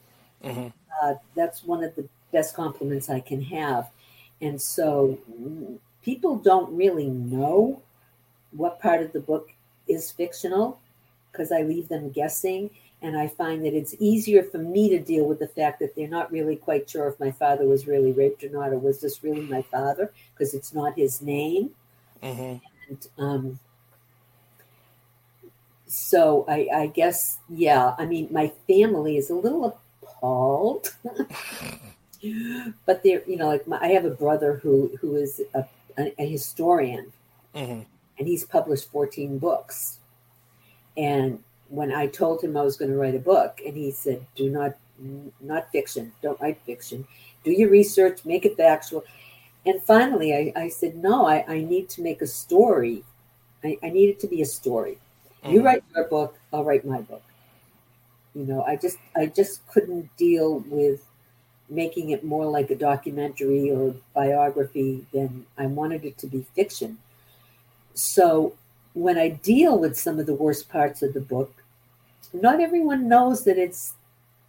Mm-hmm. 0.43 0.67
Uh, 1.01 1.13
that's 1.35 1.63
one 1.63 1.83
of 1.83 1.95
the 1.95 2.07
best 2.31 2.55
compliments 2.55 3.09
I 3.09 3.21
can 3.21 3.41
have. 3.41 3.89
And 4.41 4.61
so 4.61 5.17
people 6.03 6.35
don't 6.35 6.75
really 6.75 7.07
know 7.07 7.81
what 8.51 8.81
part 8.81 9.01
of 9.01 9.13
the 9.13 9.19
book 9.19 9.51
is 9.87 10.11
fictional 10.11 10.79
because 11.31 11.51
I 11.51 11.61
leave 11.61 11.87
them 11.87 12.09
guessing. 12.09 12.69
And 13.01 13.15
I 13.17 13.27
find 13.27 13.63
that 13.63 13.75
it's 13.75 13.95
easier 13.99 14.43
for 14.43 14.57
me 14.57 14.89
to 14.89 14.99
deal 14.99 15.25
with 15.25 15.39
the 15.39 15.47
fact 15.47 15.79
that 15.79 15.95
they're 15.95 16.07
not 16.07 16.31
really 16.31 16.55
quite 16.55 16.89
sure 16.89 17.07
if 17.07 17.19
my 17.19 17.31
father 17.31 17.65
was 17.65 17.86
really 17.86 18.12
raped 18.12 18.43
or 18.43 18.49
not, 18.49 18.73
or 18.73 18.79
was 18.79 19.01
this 19.01 19.23
really 19.23 19.41
my 19.41 19.62
father, 19.62 20.12
because 20.33 20.55
it's 20.55 20.73
not 20.73 20.97
his 20.97 21.21
name. 21.21 21.71
Mm-hmm. 22.23 22.57
And 22.89 23.07
um, 23.19 23.60
so 25.86 26.45
I, 26.47 26.67
I 26.73 26.88
guess, 26.88 27.38
yeah, 27.49 27.93
I 27.97 28.05
mean, 28.05 28.29
my 28.31 28.51
family 28.67 29.17
is 29.17 29.29
a 29.29 29.36
little 29.36 29.79
appalled. 30.01 30.95
but 32.86 33.03
they're, 33.03 33.21
you 33.27 33.38
know, 33.38 33.47
like 33.47 33.67
my, 33.67 33.79
I 33.79 33.89
have 33.89 34.05
a 34.05 34.10
brother 34.10 34.60
who 34.63 34.97
who 34.99 35.15
is 35.15 35.41
a, 35.53 35.65
a, 35.97 36.21
a 36.21 36.27
historian, 36.27 37.12
mm-hmm. 37.55 37.81
and 38.17 38.27
he's 38.27 38.43
published 38.43 38.89
14 38.91 39.38
books. 39.38 39.99
And 40.95 41.43
when 41.69 41.91
I 41.91 42.08
told 42.08 42.43
him 42.43 42.56
I 42.56 42.62
was 42.62 42.77
going 42.77 42.91
to 42.91 42.97
write 42.97 43.15
a 43.15 43.19
book, 43.19 43.60
and 43.65 43.75
he 43.75 43.91
said, 43.91 44.25
"Do 44.36 44.49
not, 44.49 44.75
not 45.41 45.71
fiction. 45.71 46.12
Don't 46.21 46.39
write 46.41 46.60
fiction. 46.65 47.08
Do 47.43 47.51
your 47.51 47.69
research, 47.69 48.25
make 48.25 48.45
it 48.45 48.58
factual." 48.58 49.03
And 49.65 49.82
finally, 49.84 50.34
I, 50.34 50.53
I 50.56 50.69
said, 50.69 50.95
"No, 50.95 51.25
I, 51.27 51.45
I 51.47 51.62
need 51.62 51.89
to 51.89 52.01
make 52.01 52.21
a 52.21 52.27
story. 52.27 53.03
I, 53.63 53.77
I 53.84 53.89
need 53.89 54.10
it 54.10 54.19
to 54.21 54.27
be 54.27 54.41
a 54.41 54.45
story. 54.45 54.97
Mm-hmm. 55.43 55.53
You 55.53 55.63
write 55.63 55.84
your 55.95 56.06
book, 56.06 56.38
I'll 56.53 56.63
write 56.63 56.86
my 56.86 57.01
book." 57.01 57.23
You 58.34 58.45
know, 58.45 58.63
I 58.63 58.75
just, 58.75 58.97
I 59.15 59.25
just 59.25 59.65
couldn't 59.67 60.15
deal 60.15 60.60
with 60.67 61.03
making 61.69 62.12
it 62.12 62.23
more 62.23 62.45
like 62.45 62.69
a 62.71 62.75
documentary 62.75 63.71
or 63.71 63.95
biography 64.13 65.06
than 65.12 65.45
I 65.58 65.65
wanted 65.65 66.06
it 66.06 66.17
to 66.19 66.27
be 66.27 66.45
fiction. 66.56 66.99
So 67.93 68.53
when 68.97 69.17
I 69.17 69.29
deal 69.29 69.77
with 69.77 69.95
some 69.95 70.17
of 70.19 70.25
the 70.25 70.33
worst 70.33 70.69
parts 70.69 71.03
of 71.03 71.13
the 71.13 71.21
book, 71.21 71.63
not 72.33 72.60
everyone 72.60 73.07
knows 73.07 73.43
that 73.43 73.60
it's 73.60 73.93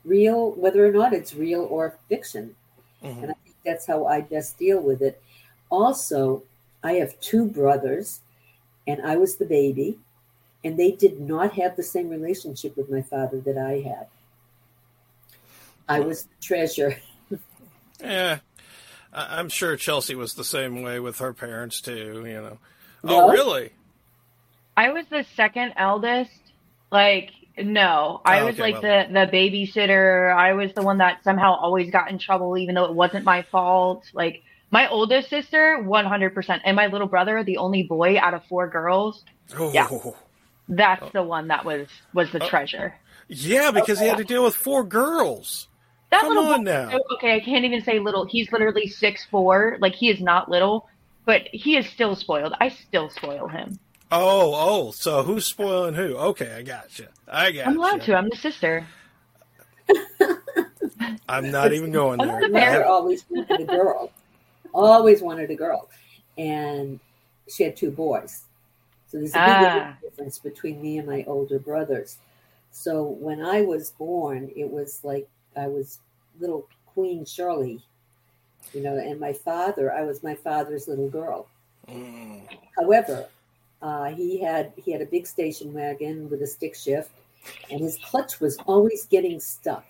real, 0.06 0.52
whether 0.52 0.87
or 0.87 0.92
not 0.92 1.12
it's 1.12 1.34
real 1.34 1.66
or 1.70 1.98
fiction. 2.08 2.56
Mm-hmm. 3.04 3.24
And 3.24 3.30
I 3.32 3.34
think 3.44 3.56
that's 3.64 3.87
how 3.87 4.06
I 4.06 4.22
best 4.22 4.58
deal 4.58 4.80
with 4.80 5.02
it. 5.02 5.20
Also, 5.68 6.44
I 6.82 6.92
have 6.94 7.20
two 7.20 7.44
brothers, 7.46 8.20
and 8.87 9.02
I 9.02 9.16
was 9.16 9.37
the 9.37 9.44
baby, 9.44 9.98
and 10.64 10.78
they 10.78 10.92
did 10.92 11.20
not 11.20 11.52
have 11.52 11.76
the 11.76 11.82
same 11.82 12.08
relationship 12.08 12.74
with 12.74 12.90
my 12.90 13.02
father 13.02 13.40
that 13.40 13.58
I 13.58 13.80
had. 13.80 14.06
I 15.90 16.00
was 16.00 16.24
the 16.24 16.34
treasure. 16.40 16.96
yeah. 18.00 18.38
I'm 19.12 19.50
sure 19.50 19.76
Chelsea 19.76 20.14
was 20.14 20.34
the 20.34 20.44
same 20.44 20.82
way 20.82 21.00
with 21.00 21.18
her 21.18 21.34
parents 21.34 21.82
too, 21.82 22.24
you 22.26 22.40
know. 22.40 22.58
Oh, 23.04 23.30
really? 23.30 23.72
I 24.78 24.90
was 24.90 25.06
the 25.10 25.24
second 25.34 25.72
eldest. 25.76 26.30
Like, 26.92 27.32
no, 27.58 28.20
I 28.24 28.40
oh, 28.40 28.46
was 28.46 28.58
like 28.60 28.80
well. 28.80 29.08
the 29.08 29.12
the 29.12 29.26
babysitter. 29.26 30.32
I 30.32 30.52
was 30.52 30.72
the 30.72 30.82
one 30.82 30.98
that 30.98 31.24
somehow 31.24 31.56
always 31.56 31.90
got 31.90 32.12
in 32.12 32.18
trouble, 32.20 32.56
even 32.56 32.76
though 32.76 32.84
it 32.84 32.94
wasn't 32.94 33.24
my 33.24 33.42
fault. 33.42 34.04
Like 34.12 34.44
my 34.70 34.88
oldest 34.88 35.30
sister, 35.30 35.82
one 35.82 36.04
hundred 36.04 36.32
percent, 36.32 36.62
and 36.64 36.76
my 36.76 36.86
little 36.86 37.08
brother, 37.08 37.42
the 37.42 37.56
only 37.56 37.82
boy 37.82 38.18
out 38.20 38.34
of 38.34 38.44
four 38.44 38.68
girls. 38.68 39.24
Oh. 39.56 39.72
Yeah, 39.72 39.88
that's 40.68 41.02
oh. 41.02 41.10
the 41.12 41.24
one 41.24 41.48
that 41.48 41.64
was 41.64 41.88
was 42.14 42.30
the 42.30 42.40
oh. 42.40 42.48
treasure. 42.48 42.94
Yeah, 43.26 43.72
because 43.72 43.98
he 43.98 44.06
had 44.06 44.18
to 44.18 44.24
deal 44.24 44.44
with 44.44 44.54
four 44.54 44.84
girls. 44.84 45.66
That 46.10 46.20
Come 46.20 46.28
little 46.36 46.52
on 46.52 46.62
boy, 46.62 46.70
now. 46.70 46.98
Okay, 47.14 47.34
I 47.34 47.40
can't 47.40 47.64
even 47.64 47.82
say 47.82 47.98
little. 47.98 48.26
He's 48.26 48.52
literally 48.52 48.86
six 48.86 49.26
four. 49.28 49.76
Like 49.80 49.96
he 49.96 50.08
is 50.08 50.20
not 50.20 50.48
little, 50.48 50.88
but 51.24 51.48
he 51.52 51.76
is 51.76 51.88
still 51.88 52.14
spoiled. 52.14 52.54
I 52.60 52.68
still 52.68 53.10
spoil 53.10 53.48
him. 53.48 53.80
Oh, 54.10 54.54
oh, 54.54 54.90
so 54.92 55.22
who's 55.22 55.44
spoiling 55.44 55.94
who? 55.94 56.16
Okay, 56.16 56.54
I 56.56 56.62
got 56.62 56.98
you. 56.98 57.06
I 57.26 57.52
got 57.52 57.66
I'm 57.66 57.76
allowed 57.76 58.02
to. 58.02 58.14
I'm 58.14 58.28
the 58.30 58.36
sister. 58.36 58.86
I'm 61.28 61.50
not 61.50 61.72
even 61.72 61.92
going 61.92 62.18
there. 62.18 62.40
The 62.40 62.48
mother 62.48 62.84
always 62.86 63.24
wanted 63.28 63.60
a 63.60 63.64
girl. 63.64 64.10
Always 64.72 65.20
wanted 65.20 65.50
a 65.50 65.54
girl. 65.54 65.88
And 66.38 67.00
she 67.48 67.64
had 67.64 67.76
two 67.76 67.90
boys. 67.90 68.44
So 69.08 69.18
there's 69.18 69.30
a 69.30 69.34
big 69.34 69.42
ah. 69.42 69.96
difference 70.02 70.38
between 70.38 70.80
me 70.80 70.98
and 70.98 71.06
my 71.06 71.24
older 71.26 71.58
brothers. 71.58 72.18
So 72.70 73.02
when 73.02 73.44
I 73.44 73.62
was 73.62 73.90
born, 73.92 74.50
it 74.54 74.70
was 74.70 75.00
like 75.02 75.28
I 75.56 75.66
was 75.66 75.98
little 76.38 76.68
Queen 76.86 77.24
Shirley, 77.24 77.80
you 78.72 78.82
know, 78.82 78.96
and 78.96 79.18
my 79.18 79.32
father, 79.32 79.92
I 79.92 80.02
was 80.02 80.22
my 80.22 80.34
father's 80.34 80.88
little 80.88 81.08
girl. 81.08 81.46
Mm. 81.88 82.42
However, 82.78 83.26
uh, 83.80 84.06
he 84.06 84.40
had 84.40 84.72
he 84.76 84.92
had 84.92 85.02
a 85.02 85.06
big 85.06 85.26
station 85.26 85.72
wagon 85.72 86.28
with 86.30 86.42
a 86.42 86.46
stick 86.46 86.74
shift, 86.74 87.10
and 87.70 87.80
his 87.80 87.98
clutch 88.04 88.40
was 88.40 88.58
always 88.66 89.06
getting 89.06 89.40
stuck. 89.40 89.84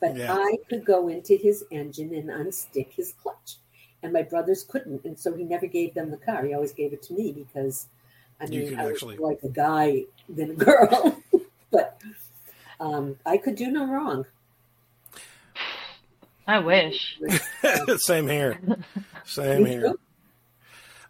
But 0.00 0.16
yeah. 0.16 0.34
I 0.34 0.56
could 0.68 0.84
go 0.84 1.08
into 1.08 1.36
his 1.36 1.64
engine 1.70 2.14
and 2.14 2.28
unstick 2.28 2.92
his 2.92 3.14
clutch, 3.22 3.56
and 4.02 4.12
my 4.12 4.22
brothers 4.22 4.64
couldn't, 4.64 5.04
and 5.04 5.18
so 5.18 5.34
he 5.34 5.44
never 5.44 5.66
gave 5.66 5.94
them 5.94 6.10
the 6.10 6.16
car. 6.16 6.44
He 6.44 6.54
always 6.54 6.72
gave 6.72 6.92
it 6.92 7.02
to 7.04 7.14
me 7.14 7.32
because, 7.32 7.86
I 8.40 8.46
mean, 8.46 8.78
I 8.78 8.86
was 8.86 9.02
like 9.02 9.42
a 9.42 9.48
guy 9.48 10.04
than 10.28 10.50
a 10.50 10.54
girl, 10.54 11.22
but 11.70 12.00
um, 12.80 13.16
I 13.24 13.36
could 13.36 13.54
do 13.54 13.70
no 13.70 13.86
wrong. 13.86 14.26
I 16.46 16.58
wish. 16.58 17.20
Same 17.98 18.28
here. 18.28 18.58
Same 19.24 19.64
here. 19.64 19.94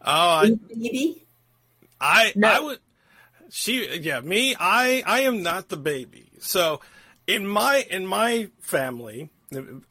Oh, 0.03 0.13
I, 0.13 0.51
baby. 0.69 1.25
I 2.03 2.33
no. 2.35 2.49
I 2.49 2.61
would 2.61 2.79
she 3.49 3.99
yeah 3.99 4.21
me 4.21 4.57
I 4.59 5.03
I 5.07 5.21
am 5.21 5.43
not 5.43 5.69
the 5.69 5.77
baby. 5.77 6.31
So 6.41 6.81
in 7.27 7.47
my 7.47 7.87
in 7.89 8.07
my 8.07 8.49
family, 8.61 9.31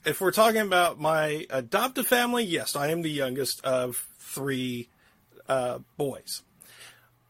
if 0.05 0.19
we're 0.19 0.31
talking 0.31 0.61
about 0.61 0.99
my 0.99 1.45
adoptive 1.49 2.07
family, 2.07 2.43
yes, 2.43 2.75
I 2.75 2.89
am 2.89 3.01
the 3.01 3.09
youngest 3.09 3.63
of 3.63 4.07
three 4.19 4.89
uh, 5.47 5.79
boys. 5.97 6.43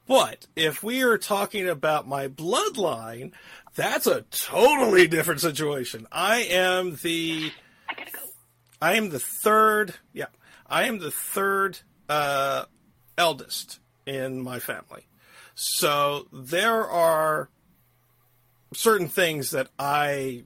But 0.08 0.48
if 0.56 0.84
we 0.84 1.04
are 1.04 1.18
talking 1.18 1.70
about 1.70 2.08
my 2.08 2.28
bloodline, 2.28 3.32
that's 3.76 4.08
a 4.08 4.24
totally 4.32 5.08
different 5.08 5.42
situation. 5.42 6.08
I 6.12 6.40
am 6.44 6.96
the 6.96 7.52
I 7.88 7.94
gotta 7.94 8.12
go. 8.12 8.20
I 8.82 8.96
am 8.96 9.10
the 9.10 9.20
third. 9.20 9.94
Yeah, 10.12 10.26
I 10.68 10.86
am 10.86 11.00
the 11.00 11.12
third 11.12 11.80
uh, 12.10 12.66
eldest 13.18 13.80
in 14.06 14.42
my 14.42 14.60
family. 14.60 15.08
So 15.56 16.28
there 16.32 16.88
are 16.88 17.50
certain 18.74 19.08
things 19.08 19.52
that 19.52 19.68
I 19.78 20.44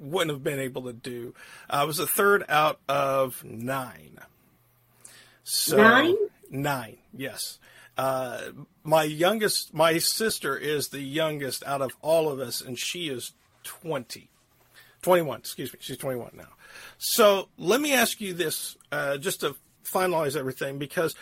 wouldn't 0.00 0.30
have 0.30 0.44
been 0.44 0.60
able 0.60 0.82
to 0.82 0.92
do. 0.92 1.34
I 1.68 1.84
was 1.84 1.98
the 1.98 2.06
third 2.06 2.44
out 2.48 2.80
of 2.88 3.44
nine. 3.44 4.18
So, 5.44 5.76
Nine? 5.76 6.16
Nine, 6.50 6.98
yes. 7.16 7.58
Uh, 7.96 8.40
my 8.84 9.02
youngest, 9.02 9.74
my 9.74 9.98
sister 9.98 10.56
is 10.56 10.88
the 10.88 11.00
youngest 11.00 11.64
out 11.66 11.82
of 11.82 11.92
all 12.00 12.30
of 12.30 12.38
us, 12.38 12.60
and 12.60 12.78
she 12.78 13.08
is 13.08 13.32
20. 13.64 14.30
21, 15.02 15.38
excuse 15.38 15.72
me. 15.72 15.78
She's 15.82 15.96
21 15.96 16.32
now. 16.34 16.48
So 16.98 17.48
let 17.58 17.80
me 17.80 17.92
ask 17.92 18.20
you 18.20 18.34
this, 18.34 18.76
uh, 18.92 19.16
just 19.16 19.40
to 19.40 19.56
finalize 19.84 20.36
everything, 20.36 20.78
because 20.78 21.14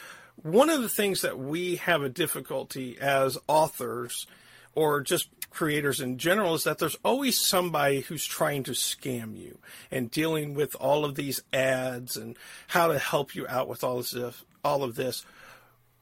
one 0.43 0.71
of 0.71 0.83
the 0.83 0.89
things 0.89 1.23
that 1.23 1.39
we 1.39 1.77
have 1.77 2.03
a 2.03 2.09
difficulty 2.09 2.99
as 3.01 3.39
authors 3.49 4.27
or 4.75 5.01
just 5.01 5.29
creators 5.51 6.01
in 6.01 6.19
general 6.19 6.55
is 6.55 6.65
that 6.65 6.79
there's 6.79 6.99
always 7.03 7.39
somebody 7.39 8.01
who's 8.01 8.27
trying 8.27 8.63
to 8.63 8.73
scam 8.73 9.37
you 9.37 9.59
and 9.91 10.11
dealing 10.11 10.55
with 10.55 10.77
all 10.77 11.05
of 11.05 11.15
these 11.15 11.43
ads 11.53 12.17
and 12.17 12.37
how 12.69 12.89
to 12.89 12.99
help 12.99 13.35
you 13.35 13.47
out 13.49 13.67
with 13.67 13.83
all 13.83 13.97
this, 14.03 14.45
all 14.63 14.83
of 14.85 14.95
this. 14.95 15.25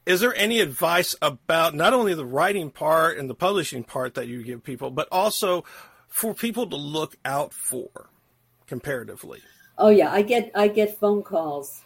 Is 0.04 0.20
there 0.20 0.34
any 0.34 0.60
advice 0.60 1.14
about 1.22 1.74
not 1.74 1.94
only 1.94 2.14
the 2.14 2.26
writing 2.26 2.70
part 2.70 3.16
and 3.16 3.30
the 3.30 3.34
publishing 3.34 3.84
part 3.84 4.14
that 4.14 4.26
you 4.26 4.42
give 4.42 4.64
people, 4.64 4.90
but 4.90 5.08
also 5.10 5.64
for 6.08 6.34
people 6.34 6.66
to 6.66 6.76
look 6.76 7.16
out 7.24 7.54
for 7.54 8.10
comparatively? 8.66 9.40
Oh 9.78 9.88
yeah, 9.88 10.10
I 10.12 10.22
get 10.22 10.50
I 10.54 10.68
get 10.68 10.98
phone 10.98 11.22
calls 11.22 11.83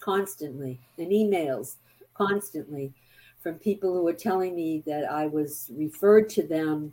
constantly 0.00 0.78
and 0.98 1.08
emails 1.10 1.76
constantly 2.14 2.92
from 3.40 3.54
people 3.54 3.92
who 3.92 4.06
are 4.06 4.12
telling 4.12 4.54
me 4.54 4.82
that 4.86 5.10
I 5.10 5.26
was 5.26 5.70
referred 5.74 6.28
to 6.30 6.42
them 6.42 6.92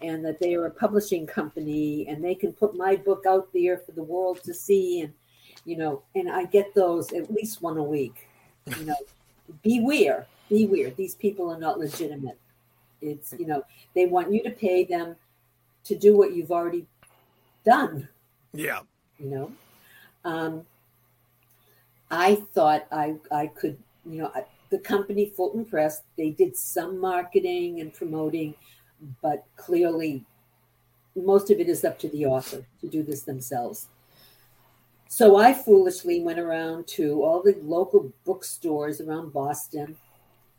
and 0.00 0.24
that 0.24 0.40
they 0.40 0.54
are 0.54 0.66
a 0.66 0.70
publishing 0.70 1.26
company 1.26 2.06
and 2.08 2.24
they 2.24 2.34
can 2.34 2.52
put 2.52 2.76
my 2.76 2.96
book 2.96 3.24
out 3.26 3.48
there 3.52 3.78
for 3.78 3.92
the 3.92 4.02
world 4.02 4.42
to 4.44 4.54
see 4.54 5.00
and 5.02 5.12
you 5.64 5.76
know 5.76 6.02
and 6.14 6.30
I 6.30 6.44
get 6.44 6.74
those 6.74 7.12
at 7.12 7.30
least 7.30 7.62
one 7.62 7.76
a 7.76 7.82
week. 7.82 8.28
You 8.78 8.86
know, 8.86 8.96
beware, 9.62 10.26
beware. 10.48 10.90
These 10.90 11.14
people 11.16 11.50
are 11.50 11.58
not 11.58 11.78
legitimate. 11.78 12.38
It's 13.00 13.34
you 13.38 13.46
know, 13.46 13.62
they 13.94 14.06
want 14.06 14.32
you 14.32 14.42
to 14.44 14.50
pay 14.50 14.84
them 14.84 15.16
to 15.84 15.96
do 15.96 16.16
what 16.16 16.32
you've 16.34 16.52
already 16.52 16.86
done 17.64 18.08
Yeah. 18.52 18.80
you 19.18 19.28
know 19.30 19.52
um, 20.24 20.64
i 22.12 22.36
thought 22.54 22.86
i 22.92 23.16
i 23.32 23.46
could 23.48 23.76
you 24.06 24.18
know 24.18 24.30
I, 24.34 24.44
the 24.70 24.78
company 24.78 25.32
fulton 25.36 25.64
press 25.64 26.02
they 26.16 26.30
did 26.30 26.56
some 26.56 26.98
marketing 26.98 27.80
and 27.80 27.92
promoting 27.92 28.54
but 29.20 29.44
clearly 29.56 30.24
most 31.16 31.50
of 31.50 31.58
it 31.58 31.68
is 31.68 31.84
up 31.84 31.98
to 31.98 32.08
the 32.08 32.24
author 32.24 32.64
to 32.80 32.88
do 32.88 33.02
this 33.02 33.22
themselves. 33.22 33.88
So 35.08 35.36
i 35.36 35.52
foolishly 35.52 36.20
went 36.20 36.38
around 36.38 36.86
to 36.98 37.22
all 37.22 37.42
the 37.42 37.56
local 37.62 38.12
bookstores 38.24 39.00
around 39.00 39.32
boston 39.32 39.96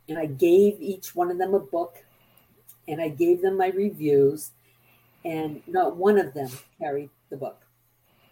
and 0.10 0.18
i 0.18 0.26
gave 0.26 0.80
each 0.80 1.16
one 1.16 1.32
of 1.32 1.38
them 1.38 1.54
a 1.54 1.60
book 1.60 2.04
and 2.88 3.02
i 3.02 3.08
gave 3.08 3.42
them 3.42 3.58
my 3.58 3.70
reviews 3.70 4.52
and 5.26 5.62
not 5.68 5.96
one 5.96 6.18
of 6.18 6.34
them 6.34 6.50
carried 6.80 7.10
the 7.30 7.38
book. 7.38 7.62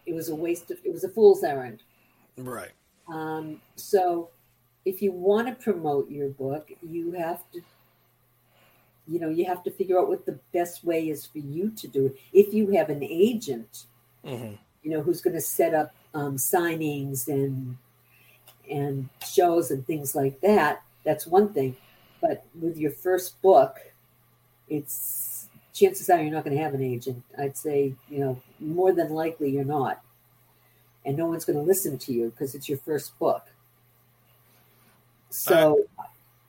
It 0.06 0.14
was 0.14 0.28
a 0.28 0.34
waste 0.34 0.70
of 0.70 0.78
it 0.84 0.92
was 0.92 1.04
a 1.04 1.08
fool's 1.08 1.42
errand. 1.42 1.82
Right. 2.36 2.72
Um, 3.08 3.60
so 3.76 4.30
if 4.84 5.02
you 5.02 5.12
want 5.12 5.46
to 5.46 5.54
promote 5.54 6.10
your 6.10 6.28
book 6.28 6.70
you 6.82 7.12
have 7.12 7.40
to 7.52 7.62
you 9.06 9.18
know 9.18 9.28
you 9.28 9.44
have 9.44 9.62
to 9.64 9.70
figure 9.70 9.98
out 9.98 10.08
what 10.08 10.26
the 10.26 10.38
best 10.52 10.84
way 10.84 11.08
is 11.08 11.26
for 11.26 11.38
you 11.38 11.70
to 11.70 11.88
do 11.88 12.06
it. 12.06 12.16
If 12.32 12.54
you 12.54 12.70
have 12.72 12.90
an 12.90 13.02
agent 13.02 13.84
hmm 14.24 14.54
you 14.82 14.90
know 14.90 15.00
who's 15.00 15.20
going 15.20 15.34
to 15.34 15.40
set 15.40 15.74
up 15.74 15.94
um, 16.14 16.36
signings 16.36 17.28
and 17.28 17.76
and 18.70 19.08
shows 19.24 19.70
and 19.70 19.86
things 19.86 20.14
like 20.14 20.40
that 20.40 20.82
that's 21.04 21.26
one 21.26 21.52
thing. 21.52 21.76
But 22.20 22.44
with 22.60 22.78
your 22.78 22.92
first 22.92 23.40
book 23.42 23.78
it's 24.68 25.48
chances 25.74 26.08
are 26.10 26.20
you're 26.22 26.32
not 26.32 26.44
going 26.44 26.56
to 26.56 26.62
have 26.62 26.74
an 26.74 26.82
agent. 26.82 27.22
I'd 27.38 27.56
say 27.56 27.94
you 28.08 28.18
know 28.20 28.40
more 28.60 28.92
than 28.92 29.10
likely 29.10 29.50
you're 29.50 29.64
not 29.64 30.02
and 31.04 31.16
no 31.16 31.26
one's 31.26 31.44
going 31.44 31.58
to 31.58 31.64
listen 31.64 31.98
to 31.98 32.12
you 32.12 32.30
because 32.30 32.54
it's 32.54 32.68
your 32.68 32.78
first 32.78 33.18
book 33.18 33.46
so 35.30 35.84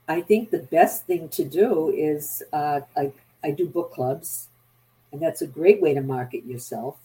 i 0.08 0.22
think 0.22 0.50
the 0.52 0.60
best 0.60 1.06
thing 1.06 1.30
to 1.30 1.44
do 1.44 1.90
is 1.90 2.44
uh, 2.52 2.82
I, 2.98 3.12
I 3.44 3.52
do 3.52 3.68
book 3.68 3.94
clubs 3.94 4.48
and 5.14 5.22
that's 5.22 5.42
a 5.42 5.48
great 5.48 5.82
way 5.82 5.94
to 5.94 6.02
market 6.02 6.44
yourself 6.44 6.98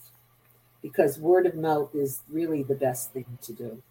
because 0.83 1.19
word 1.19 1.47
of 1.47 1.55
mouth 1.55 1.95
is 1.95 2.23
really 2.31 2.63
the 2.63 2.75
best 2.75 3.13
thing 3.13 3.39
to 3.43 3.53
do. 3.53 3.83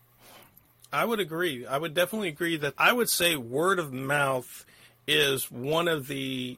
I 0.91 1.05
would 1.05 1.19
agree. 1.19 1.65
I 1.65 1.77
would 1.77 1.93
definitely 1.93 2.29
agree 2.29 2.57
that 2.57 2.73
I 2.77 2.93
would 2.93 3.09
say 3.09 3.35
word 3.35 3.77
of 3.77 3.93
mouth 3.93 4.65
is 5.05 5.51
one 5.51 5.87
of 5.87 6.07
the. 6.07 6.57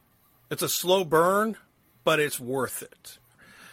It's 0.50 0.62
a 0.62 0.70
slow 0.70 1.04
burn, 1.04 1.58
but 2.04 2.20
it's 2.20 2.40
worth 2.40 2.82
it. 2.82 3.18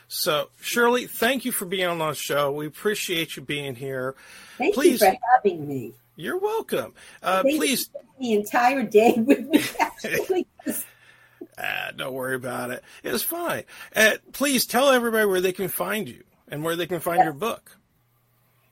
So, 0.09 0.51
Shirley, 0.61 1.07
thank 1.07 1.45
you 1.45 1.53
for 1.53 1.65
being 1.65 1.87
on 1.87 2.01
our 2.01 2.15
show. 2.15 2.53
We 2.53 2.67
appreciate 2.67 3.37
you 3.37 3.43
being 3.43 3.75
here. 3.75 4.15
Thank 4.57 4.75
Please. 4.75 5.01
you 5.01 5.11
for 5.11 5.17
having 5.35 5.67
me. 5.67 5.95
You're 6.15 6.39
welcome. 6.39 6.95
Uh, 7.23 7.43
please, 7.43 7.91
the 8.19 8.33
entire 8.33 8.83
day 8.85 9.15
with 9.19 9.47
me. 9.49 9.63
Actually, 9.79 10.47
ah, 11.59 11.91
don't 11.95 12.15
worry 12.15 12.37
about 12.37 12.71
it. 12.71 12.83
It's 13.05 13.23
fine. 13.23 13.65
Uh, 13.95 14.13
please 14.33 14.65
tell 14.65 14.91
everybody 14.91 15.27
where 15.27 15.43
they 15.43 15.53
can 15.53 15.69
find 15.69 16.09
you 16.09 16.23
and 16.49 16.65
where 16.65 16.77
they 16.77 16.87
can 16.87 17.01
find 17.01 17.23
your 17.23 17.35
book. 17.35 17.77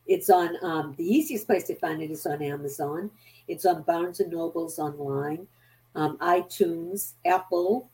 it's 0.06 0.30
on 0.30 0.56
um, 0.62 0.94
the 0.96 1.04
easiest 1.04 1.46
place 1.46 1.64
to 1.64 1.74
find 1.74 2.00
it 2.00 2.10
is 2.10 2.24
on 2.24 2.40
Amazon. 2.40 3.10
It's 3.46 3.66
on 3.66 3.82
Barnes 3.82 4.20
and 4.20 4.32
Nobles 4.32 4.78
online, 4.78 5.46
um, 5.94 6.16
iTunes, 6.18 7.12
Apple. 7.26 7.90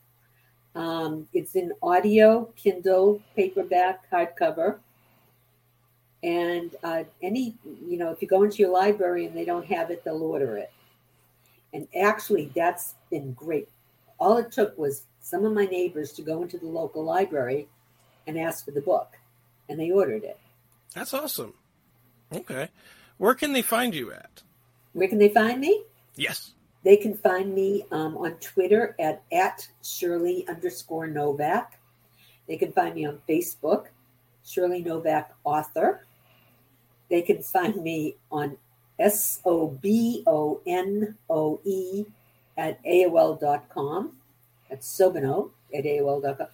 Um, 0.75 1.27
it's 1.33 1.55
in 1.55 1.73
audio, 1.83 2.51
Kindle, 2.55 3.21
paperback, 3.35 4.09
hardcover. 4.11 4.77
And 6.23 6.75
uh, 6.83 7.03
any, 7.21 7.55
you 7.65 7.97
know, 7.97 8.11
if 8.11 8.21
you 8.21 8.27
go 8.27 8.43
into 8.43 8.57
your 8.57 8.71
library 8.71 9.25
and 9.25 9.35
they 9.35 9.45
don't 9.45 9.65
have 9.65 9.89
it, 9.89 10.03
they'll 10.03 10.21
order 10.21 10.57
it. 10.57 10.71
And 11.73 11.87
actually, 11.99 12.51
that's 12.55 12.95
been 13.09 13.33
great. 13.33 13.69
All 14.19 14.37
it 14.37 14.51
took 14.51 14.77
was 14.77 15.03
some 15.19 15.45
of 15.45 15.53
my 15.53 15.65
neighbors 15.65 16.11
to 16.13 16.21
go 16.21 16.41
into 16.43 16.57
the 16.57 16.67
local 16.67 17.03
library 17.03 17.67
and 18.27 18.37
ask 18.37 18.65
for 18.65 18.71
the 18.71 18.81
book, 18.81 19.17
and 19.67 19.79
they 19.79 19.91
ordered 19.91 20.23
it. 20.23 20.39
That's 20.93 21.13
awesome. 21.13 21.53
Okay. 22.31 22.69
Where 23.17 23.33
can 23.33 23.53
they 23.53 23.61
find 23.61 23.95
you 23.95 24.11
at? 24.11 24.43
Where 24.93 25.07
can 25.07 25.17
they 25.17 25.29
find 25.29 25.59
me? 25.59 25.83
Yes. 26.15 26.53
They 26.83 26.97
can 26.97 27.15
find 27.15 27.53
me 27.53 27.85
um, 27.91 28.17
on 28.17 28.33
Twitter 28.35 28.95
at, 28.99 29.23
at 29.31 29.67
Shirley 29.83 30.45
underscore 30.47 31.07
Novak. 31.07 31.79
They 32.47 32.57
can 32.57 32.71
find 32.71 32.95
me 32.95 33.05
on 33.05 33.21
Facebook, 33.29 33.87
Shirley 34.43 34.81
Novak 34.81 35.31
Author. 35.43 36.05
They 37.09 37.21
can 37.21 37.43
find 37.43 37.75
me 37.83 38.15
on 38.31 38.57
S 38.97 39.41
O 39.45 39.67
B 39.67 40.23
O 40.25 40.61
N 40.65 41.15
O 41.29 41.59
E 41.63 42.05
at 42.57 42.83
AOL.com. 42.83 44.13
That's 44.69 44.87
Sobino 44.87 45.51
at 45.75 45.83
AOL.com. 45.83 46.47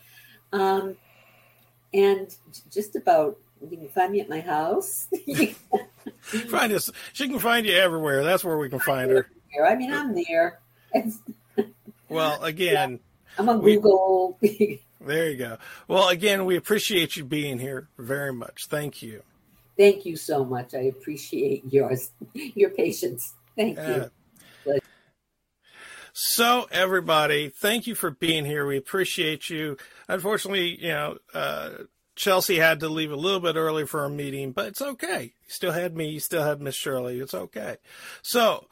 Um, 0.52 0.98
and 1.94 2.36
just 2.72 2.96
about, 2.96 3.38
you 3.62 3.78
can 3.78 3.90
find 3.90 4.12
me 4.12 4.22
at 4.22 4.30
my 4.30 4.42
house. 4.42 5.08
Find 6.22 6.74
us. 6.74 6.92
She 7.13 7.28
can 7.28 7.40
find 7.40 7.66
you 7.66 7.74
everywhere. 7.74 8.24
That's 8.24 8.44
where 8.44 8.58
we 8.58 8.70
can 8.70 8.80
find 8.80 9.12
her. 9.12 9.30
I 9.66 9.76
mean, 9.76 9.94
I'm 9.94 10.14
there. 10.16 10.60
It's, 10.94 11.18
Well, 12.10 12.44
again, 12.44 13.00
I'm 13.38 13.50
on 13.50 13.62
We- 13.62 13.76
Google. 13.76 14.38
there 15.02 15.30
you 15.30 15.38
go. 15.38 15.58
Well, 15.88 16.10
again, 16.10 16.46
we 16.46 16.56
appreciate 16.56 17.16
you 17.16 17.24
being 17.26 17.60
here 17.60 17.88
very 17.98 18.34
much. 18.34 18.68
Thank 18.68 19.02
you. 19.02 19.24
Thank 19.78 20.06
you 20.06 20.16
so 20.16 20.44
much. 20.44 20.74
I 20.74 20.80
appreciate 20.84 21.64
yours, 21.72 22.10
your 22.34 22.72
patience. 22.72 23.34
Thank 23.56 23.78
Uh, 23.78 24.10
you. 24.66 24.80
so, 26.14 26.68
everybody, 26.72 27.50
thank 27.50 27.86
you 27.86 27.94
for 27.94 28.10
being 28.10 28.44
here. 28.46 28.66
We 28.66 28.78
appreciate 28.78 29.50
you. 29.52 29.78
Unfortunately, 30.08 30.82
you 30.82 30.90
know, 30.90 31.18
uh, 31.34 31.70
Chelsea 32.16 32.56
had 32.58 32.80
to 32.80 32.90
leave 32.90 33.12
a 33.12 33.16
little 33.16 33.40
bit 33.40 33.56
early 33.56 33.86
for 33.86 34.04
a 34.04 34.10
meeting, 34.10 34.52
but 34.52 34.66
it's 34.68 34.82
okay. 34.82 35.24
You 35.26 35.50
still 35.50 35.72
had 35.74 35.96
me. 35.96 36.10
You 36.10 36.20
still 36.20 36.42
had 36.44 36.60
Miss 36.60 36.74
Shirley. 36.76 37.20
It's 37.20 37.36
okay. 37.36 37.78
So, 38.24 38.66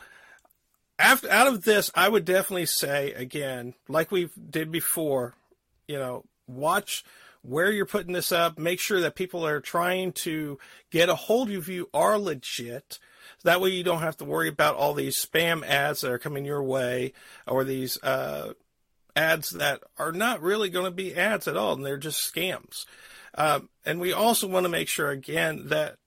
after 0.97 1.29
out 1.29 1.47
of 1.47 1.63
this, 1.63 1.91
I 1.95 2.07
would 2.09 2.25
definitely 2.25 2.65
say 2.65 3.13
again, 3.13 3.73
like 3.87 4.11
we 4.11 4.29
did 4.49 4.71
before, 4.71 5.33
you 5.87 5.97
know, 5.97 6.23
watch 6.47 7.03
where 7.41 7.71
you're 7.71 7.85
putting 7.85 8.13
this 8.13 8.31
up. 8.31 8.57
Make 8.57 8.79
sure 8.79 9.01
that 9.01 9.15
people 9.15 9.45
are 9.45 9.59
trying 9.59 10.13
to 10.13 10.57
get 10.91 11.09
a 11.09 11.15
hold 11.15 11.51
of 11.51 11.69
you 11.69 11.89
are 11.93 12.17
legit. 12.17 12.99
That 13.43 13.61
way, 13.61 13.69
you 13.69 13.83
don't 13.83 14.01
have 14.01 14.17
to 14.17 14.25
worry 14.25 14.47
about 14.47 14.75
all 14.75 14.93
these 14.93 15.23
spam 15.23 15.65
ads 15.65 16.01
that 16.01 16.11
are 16.11 16.19
coming 16.19 16.45
your 16.45 16.63
way, 16.63 17.13
or 17.47 17.63
these 17.63 18.01
uh, 18.03 18.53
ads 19.15 19.51
that 19.51 19.81
are 19.97 20.11
not 20.11 20.41
really 20.41 20.69
going 20.69 20.85
to 20.85 20.91
be 20.91 21.15
ads 21.15 21.47
at 21.47 21.57
all, 21.57 21.73
and 21.73 21.85
they're 21.85 21.97
just 21.97 22.33
scams. 22.33 22.85
Um, 23.37 23.69
and 23.85 23.99
we 23.99 24.13
also 24.13 24.47
want 24.47 24.63
to 24.63 24.69
make 24.69 24.87
sure 24.87 25.09
again 25.09 25.67
that 25.67 25.97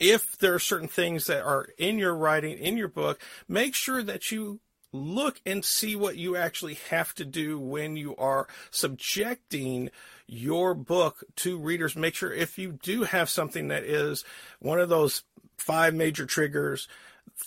if 0.00 0.36
there 0.38 0.54
are 0.54 0.58
certain 0.60 0.88
things 0.88 1.26
that 1.26 1.42
are 1.42 1.68
in 1.78 1.98
your 1.98 2.14
writing, 2.14 2.58
in 2.58 2.76
your 2.76 2.88
book, 2.88 3.20
make 3.48 3.74
sure 3.74 4.02
that 4.02 4.30
you 4.30 4.60
look 4.92 5.40
and 5.44 5.64
see 5.64 5.96
what 5.96 6.16
you 6.16 6.36
actually 6.36 6.74
have 6.90 7.12
to 7.14 7.24
do 7.24 7.58
when 7.58 7.96
you 7.96 8.14
are 8.16 8.46
subjecting 8.70 9.90
your 10.26 10.74
book 10.74 11.24
to 11.36 11.58
readers. 11.58 11.96
Make 11.96 12.14
sure 12.14 12.32
if 12.32 12.58
you 12.58 12.78
do 12.82 13.02
have 13.02 13.28
something 13.28 13.68
that 13.68 13.82
is 13.82 14.24
one 14.60 14.78
of 14.78 14.88
those 14.88 15.24
five 15.58 15.94
major 15.94 16.26
triggers, 16.26 16.88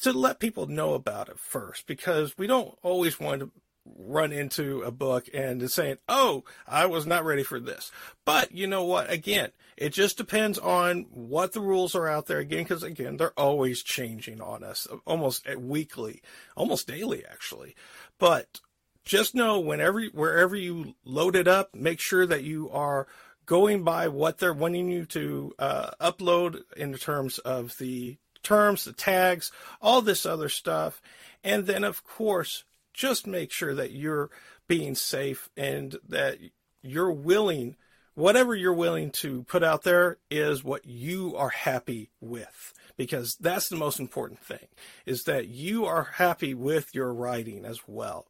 to 0.02 0.12
let 0.12 0.40
people 0.40 0.68
know 0.68 0.94
about 0.94 1.30
it 1.30 1.40
first, 1.40 1.88
because 1.88 2.38
we 2.38 2.48
don't 2.48 2.78
always 2.84 3.20
want 3.20 3.40
to 3.40 3.52
run 3.98 4.32
into 4.32 4.82
a 4.82 4.92
book 4.92 5.30
and 5.34 5.70
saying, 5.72 5.98
"Oh, 6.10 6.44
I 6.68 6.86
was 6.86 7.06
not 7.06 7.26
ready 7.26 7.44
for 7.44 7.60
this." 7.60 7.92
But 8.26 8.52
you 8.52 8.68
know 8.68 8.84
what? 8.84 9.12
Again, 9.12 9.52
it 9.78 9.90
just 9.90 10.18
depends 10.18 10.58
on 10.58 11.06
what 11.12 11.54
the 11.54 11.62
rules 11.62 11.96
are 11.96 12.08
out 12.08 12.26
there. 12.26 12.40
Again, 12.40 12.64
because 12.64 12.84
again, 12.84 13.18
they're 13.18 13.40
always 13.40 13.84
changing 13.84 14.42
on 14.42 14.64
us, 14.64 14.88
almost 15.06 15.48
weekly, 15.56 16.22
almost 16.56 16.88
daily, 16.88 17.24
actually. 17.26 17.76
But 18.20 18.60
just 19.04 19.36
know 19.36 19.60
whenever, 19.60 20.04
wherever 20.08 20.56
you 20.56 20.96
load 21.06 21.36
it 21.36 21.48
up, 21.48 21.74
make 21.74 22.00
sure 22.00 22.26
that 22.26 22.44
you 22.44 22.70
are 22.72 23.08
going 23.46 23.84
by 23.84 24.10
what 24.10 24.38
they're 24.38 24.54
wanting 24.54 24.90
you 24.90 25.06
to 25.06 25.54
uh, 25.58 25.92
upload 26.02 26.62
in 26.76 26.94
terms 26.96 27.40
of 27.40 27.78
the 27.78 28.18
terms, 28.44 28.84
the 28.84 28.94
tags, 28.94 29.52
all 29.82 30.02
this 30.02 30.26
other 30.26 30.50
stuff. 30.50 31.02
And 31.44 31.66
then, 31.66 31.84
of 31.84 32.04
course, 32.04 32.66
just 32.98 33.28
make 33.28 33.52
sure 33.52 33.76
that 33.76 33.92
you're 33.92 34.30
being 34.68 34.96
safe 34.96 35.50
and 35.56 35.98
that 36.10 36.40
you're 36.82 37.12
willing, 37.12 37.78
whatever 38.16 38.56
you're 38.56 38.74
willing 38.74 39.12
to 39.12 39.44
put 39.44 39.64
out 39.64 39.84
there 39.84 40.18
is 40.32 40.64
what 40.64 40.86
you 40.86 41.36
are 41.38 41.50
happy 41.50 42.10
with. 42.20 42.74
Because 42.98 43.38
that's 43.40 43.70
the 43.70 43.76
most 43.76 44.00
important 44.00 44.40
thing 44.40 44.68
is 45.06 45.24
that 45.26 45.48
you 45.48 45.86
are 45.86 46.10
happy 46.16 46.56
with 46.56 46.94
your 46.96 47.14
writing 47.14 47.64
as 47.64 47.82
well. 47.88 48.26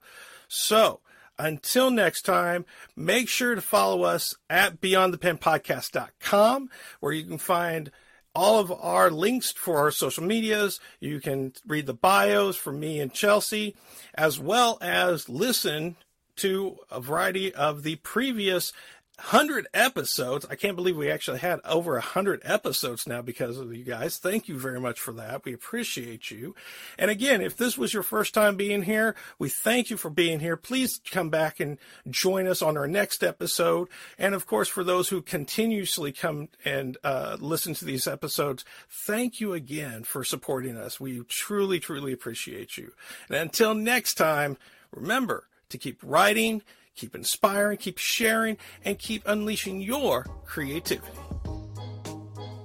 So 0.50 1.00
until 1.40 1.90
next 1.90 2.24
time, 2.24 2.66
make 2.96 3.30
sure 3.30 3.56
to 3.56 3.62
follow 3.62 4.04
us 4.04 4.36
at 4.50 4.82
beyondthepenpodcast.com 4.82 6.70
where 7.00 7.14
you 7.14 7.24
can 7.24 7.38
find 7.38 7.92
all 8.38 8.60
of 8.60 8.72
our 8.72 9.10
links 9.10 9.52
for 9.52 9.80
our 9.80 9.90
social 9.90 10.24
medias. 10.24 10.80
You 11.00 11.20
can 11.20 11.54
read 11.66 11.88
the 11.88 11.94
bios 11.96 12.56
for 12.56 12.72
me 12.72 13.00
and 13.00 13.12
Chelsea, 13.12 13.76
as 14.14 14.40
well 14.40 14.78
as 14.80 15.28
listen 15.28 15.96
to 16.36 16.78
a 16.92 17.02
variety 17.02 17.52
of 17.56 17.82
the 17.82 17.96
previous 17.96 18.74
100 19.18 19.68
episodes. 19.74 20.46
I 20.48 20.56
can't 20.56 20.76
believe 20.76 20.96
we 20.96 21.10
actually 21.10 21.40
had 21.40 21.60
over 21.66 21.94
100 21.94 22.42
episodes 22.46 23.08
now 23.08 23.24
because 23.24 23.58
of 23.58 23.74
you 23.74 23.84
guys. 23.84 24.18
Thank 24.20 24.48
you 24.48 24.60
very 24.60 24.80
much 24.80 25.00
for 25.00 25.12
that. 25.14 25.44
We 25.44 25.54
appreciate 25.54 26.30
you. 26.30 26.54
And 27.00 27.10
again, 27.10 27.42
if 27.42 27.58
this 27.58 27.80
was 27.80 27.96
your 27.96 28.04
first 28.04 28.36
time 28.36 28.56
being 28.56 28.84
here, 28.84 29.16
we 29.40 29.50
thank 29.50 29.90
you 29.90 29.98
for 29.98 30.12
being 30.12 30.40
here. 30.40 30.56
Please 30.56 31.02
come 31.10 31.32
back 31.32 31.60
and 31.60 31.80
join 32.08 32.48
us 32.48 32.62
on 32.62 32.78
our 32.78 32.88
next 32.88 33.24
episode. 33.24 33.88
And 34.20 34.36
of 34.36 34.46
course, 34.46 34.68
for 34.68 34.84
those 34.84 35.10
who 35.10 35.24
continuously 35.24 36.12
come 36.12 36.50
and 36.64 36.96
uh, 37.04 37.38
listen 37.40 37.74
to 37.74 37.86
these 37.86 38.08
episodes, 38.08 38.66
thank 38.88 39.40
you 39.40 39.54
again 39.54 40.04
for 40.04 40.24
supporting 40.24 40.78
us. 40.78 41.00
We 41.00 41.22
truly, 41.24 41.80
truly 41.80 42.14
appreciate 42.14 42.78
you. 42.78 42.92
And 43.30 43.38
until 43.38 43.74
next 43.74 44.14
time, 44.14 44.58
remember 44.92 45.48
to 45.70 45.78
keep 45.80 46.00
writing 46.04 46.62
keep 46.98 47.16
inspiring, 47.16 47.78
keep 47.78 47.98
sharing, 47.98 48.58
and 48.84 49.00
keep 49.00 49.24
unleashing 49.26 49.82
your 49.82 50.26
creativity. 50.46 51.08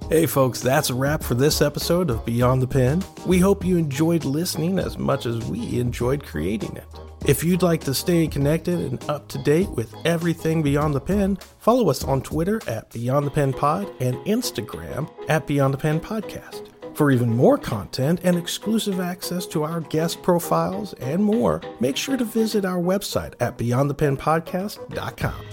Hey, 0.09 0.25
folks, 0.25 0.59
that's 0.59 0.89
a 0.89 0.93
wrap 0.93 1.23
for 1.23 1.33
this 1.33 1.61
episode 1.61 2.09
of 2.09 2.25
Beyond 2.25 2.61
the 2.61 2.67
Pen. 2.67 3.01
We 3.25 3.39
hope 3.39 3.63
you 3.63 3.77
enjoyed 3.77 4.25
listening 4.25 4.77
as 4.77 4.97
much 4.97 5.25
as 5.25 5.43
we 5.45 5.79
enjoyed 5.79 6.25
creating 6.25 6.75
it. 6.75 6.85
If 7.25 7.41
you'd 7.41 7.61
like 7.61 7.81
to 7.85 7.93
stay 7.93 8.27
connected 8.27 8.79
and 8.79 9.01
up 9.09 9.29
to 9.29 9.37
date 9.37 9.69
with 9.69 9.95
everything 10.03 10.61
Beyond 10.61 10.93
the 10.93 10.99
Pen, 10.99 11.37
follow 11.59 11.89
us 11.89 12.03
on 12.03 12.21
Twitter 12.21 12.61
at 12.67 12.91
Beyond 12.91 13.25
the 13.25 13.31
Pen 13.31 13.53
Pod 13.53 13.89
and 14.01 14.17
Instagram 14.25 15.09
at 15.29 15.47
Beyond 15.47 15.73
the 15.73 15.77
Pen 15.77 16.01
Podcast. 16.01 16.72
For 16.93 17.09
even 17.09 17.35
more 17.35 17.57
content 17.57 18.19
and 18.23 18.37
exclusive 18.37 18.99
access 18.99 19.47
to 19.47 19.63
our 19.63 19.81
guest 19.81 20.21
profiles 20.21 20.93
and 20.93 21.23
more, 21.23 21.61
make 21.79 21.97
sure 21.97 22.17
to 22.17 22.25
visit 22.25 22.65
our 22.65 22.77
website 22.77 23.33
at 23.39 23.57
beyondthepenpodcast.com. 23.57 25.52